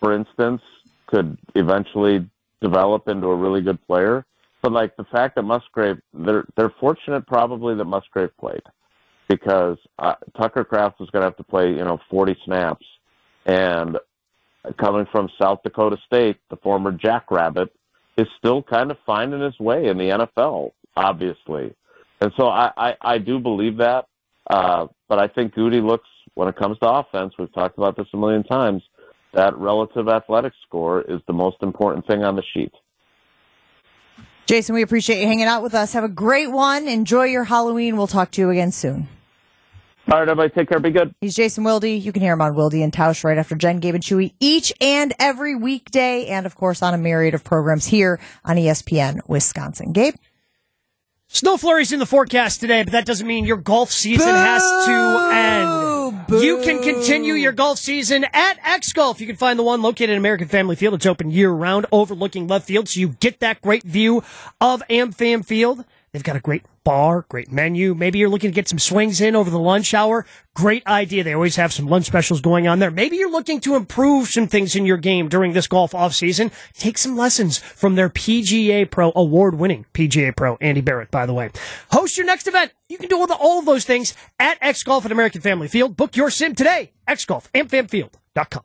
for 0.00 0.12
instance, 0.12 0.60
could 1.06 1.38
eventually 1.54 2.28
develop 2.60 3.08
into 3.08 3.28
a 3.28 3.36
really 3.36 3.62
good 3.62 3.84
player. 3.86 4.24
But 4.62 4.72
like 4.72 4.96
the 4.96 5.04
fact 5.04 5.36
that 5.36 5.42
Musgrave, 5.42 6.00
they're 6.12 6.44
they're 6.56 6.74
fortunate 6.80 7.26
probably 7.26 7.74
that 7.74 7.84
Musgrave 7.84 8.36
played 8.38 8.62
because 9.28 9.78
uh, 9.98 10.14
Tucker 10.36 10.64
Kraft 10.64 11.00
was 11.00 11.08
going 11.10 11.22
to 11.22 11.26
have 11.26 11.36
to 11.36 11.44
play 11.44 11.70
you 11.70 11.84
know 11.84 11.98
40 12.10 12.36
snaps, 12.44 12.86
and 13.46 13.98
coming 14.78 15.06
from 15.10 15.28
South 15.40 15.60
Dakota 15.64 15.96
State, 16.06 16.38
the 16.50 16.56
former 16.56 16.92
Jackrabbit 16.92 17.72
is 18.16 18.28
still 18.38 18.62
kind 18.62 18.90
of 18.90 18.98
finding 19.06 19.40
his 19.40 19.58
way 19.58 19.86
in 19.86 19.98
the 19.98 20.10
NFL, 20.10 20.72
obviously, 20.96 21.74
and 22.20 22.32
so 22.36 22.48
I 22.48 22.70
I, 22.76 22.94
I 23.00 23.18
do 23.18 23.38
believe 23.38 23.78
that. 23.78 24.06
Uh, 24.48 24.86
but 25.08 25.18
I 25.18 25.28
think 25.28 25.54
Goody 25.54 25.80
looks 25.80 26.08
when 26.34 26.48
it 26.48 26.56
comes 26.56 26.78
to 26.80 26.88
offense. 26.88 27.34
We've 27.38 27.52
talked 27.52 27.78
about 27.78 27.96
this 27.96 28.06
a 28.12 28.16
million 28.16 28.42
times. 28.44 28.82
That 29.34 29.56
relative 29.56 30.08
athletic 30.08 30.52
score 30.66 31.02
is 31.02 31.20
the 31.26 31.32
most 31.32 31.56
important 31.62 32.06
thing 32.06 32.22
on 32.22 32.36
the 32.36 32.42
sheet. 32.52 32.72
Jason, 34.46 34.74
we 34.74 34.82
appreciate 34.82 35.20
you 35.20 35.26
hanging 35.26 35.46
out 35.46 35.62
with 35.62 35.74
us. 35.74 35.92
Have 35.92 36.04
a 36.04 36.08
great 36.08 36.50
one. 36.50 36.88
Enjoy 36.88 37.24
your 37.24 37.44
Halloween. 37.44 37.96
We'll 37.96 38.08
talk 38.08 38.32
to 38.32 38.40
you 38.40 38.50
again 38.50 38.72
soon. 38.72 39.08
All 40.10 40.18
right, 40.18 40.28
everybody, 40.28 40.50
take 40.50 40.68
care. 40.68 40.80
Be 40.80 40.90
good. 40.90 41.14
He's 41.20 41.36
Jason 41.36 41.62
Wilde. 41.62 41.84
You 41.84 42.12
can 42.12 42.22
hear 42.22 42.32
him 42.32 42.42
on 42.42 42.56
Wilde 42.56 42.74
and 42.74 42.92
Tausch 42.92 43.22
right 43.22 43.38
after 43.38 43.54
Jen, 43.54 43.78
Gabe, 43.78 43.94
and 43.94 44.02
Chewy 44.02 44.34
each 44.40 44.72
and 44.80 45.14
every 45.20 45.54
weekday, 45.54 46.26
and 46.26 46.44
of 46.44 46.56
course 46.56 46.82
on 46.82 46.92
a 46.92 46.98
myriad 46.98 47.34
of 47.34 47.44
programs 47.44 47.86
here 47.86 48.18
on 48.44 48.56
ESPN 48.56 49.20
Wisconsin. 49.28 49.92
Gabe? 49.92 50.14
Snow 51.34 51.56
flurries 51.56 51.92
in 51.92 51.98
the 51.98 52.04
forecast 52.04 52.60
today, 52.60 52.82
but 52.82 52.92
that 52.92 53.06
doesn't 53.06 53.26
mean 53.26 53.46
your 53.46 53.56
golf 53.56 53.90
season 53.90 54.28
has 54.28 54.62
to 54.84 55.30
end. 55.32 56.26
Boo. 56.26 56.44
You 56.44 56.60
can 56.60 56.82
continue 56.82 57.32
your 57.32 57.52
golf 57.52 57.78
season 57.78 58.26
at 58.34 58.58
X 58.62 58.92
Golf. 58.92 59.18
You 59.18 59.26
can 59.26 59.36
find 59.36 59.58
the 59.58 59.62
one 59.62 59.80
located 59.80 60.10
in 60.10 60.18
American 60.18 60.46
Family 60.46 60.76
Field. 60.76 60.92
It's 60.92 61.06
open 61.06 61.30
year 61.30 61.50
round, 61.50 61.86
overlooking 61.90 62.48
left 62.48 62.66
field, 62.66 62.90
so 62.90 63.00
you 63.00 63.08
get 63.08 63.40
that 63.40 63.62
great 63.62 63.82
view 63.82 64.22
of 64.60 64.82
AmFam 64.90 65.42
Field. 65.42 65.86
They've 66.12 66.22
got 66.22 66.36
a 66.36 66.40
great 66.40 66.66
bar, 66.84 67.26
great 67.28 67.50
menu. 67.50 67.94
Maybe 67.94 68.18
you're 68.18 68.28
looking 68.28 68.50
to 68.50 68.54
get 68.54 68.68
some 68.68 68.78
swings 68.78 69.20
in 69.20 69.36
over 69.36 69.50
the 69.50 69.58
lunch 69.58 69.94
hour. 69.94 70.26
Great 70.54 70.86
idea. 70.86 71.24
They 71.24 71.34
always 71.34 71.56
have 71.56 71.72
some 71.72 71.86
lunch 71.86 72.06
specials 72.06 72.40
going 72.40 72.66
on 72.68 72.78
there. 72.78 72.90
Maybe 72.90 73.16
you're 73.16 73.30
looking 73.30 73.60
to 73.60 73.74
improve 73.74 74.28
some 74.28 74.46
things 74.46 74.76
in 74.76 74.86
your 74.86 74.96
game 74.96 75.28
during 75.28 75.52
this 75.52 75.66
golf 75.66 75.94
off 75.94 76.14
season. 76.14 76.50
Take 76.74 76.98
some 76.98 77.16
lessons 77.16 77.58
from 77.58 77.94
their 77.94 78.08
PGA 78.10 78.90
Pro 78.90 79.12
award 79.16 79.54
winning 79.54 79.86
PGA 79.94 80.36
Pro, 80.36 80.56
Andy 80.60 80.80
Barrett, 80.80 81.10
by 81.10 81.26
the 81.26 81.34
way. 81.34 81.50
Host 81.90 82.16
your 82.16 82.26
next 82.26 82.46
event. 82.46 82.72
You 82.88 82.98
can 82.98 83.08
do 83.08 83.18
all, 83.18 83.26
the, 83.26 83.34
all 83.34 83.58
of 83.58 83.64
those 83.64 83.84
things 83.84 84.14
at 84.38 84.58
X 84.60 84.82
Golf 84.82 85.06
at 85.06 85.12
American 85.12 85.40
Family 85.40 85.68
Field. 85.68 85.96
Book 85.96 86.16
your 86.16 86.30
sim 86.30 86.54
today. 86.54 86.92
X 87.06 87.24
Golf, 87.24 87.50
amfamfield.com. 87.52 88.60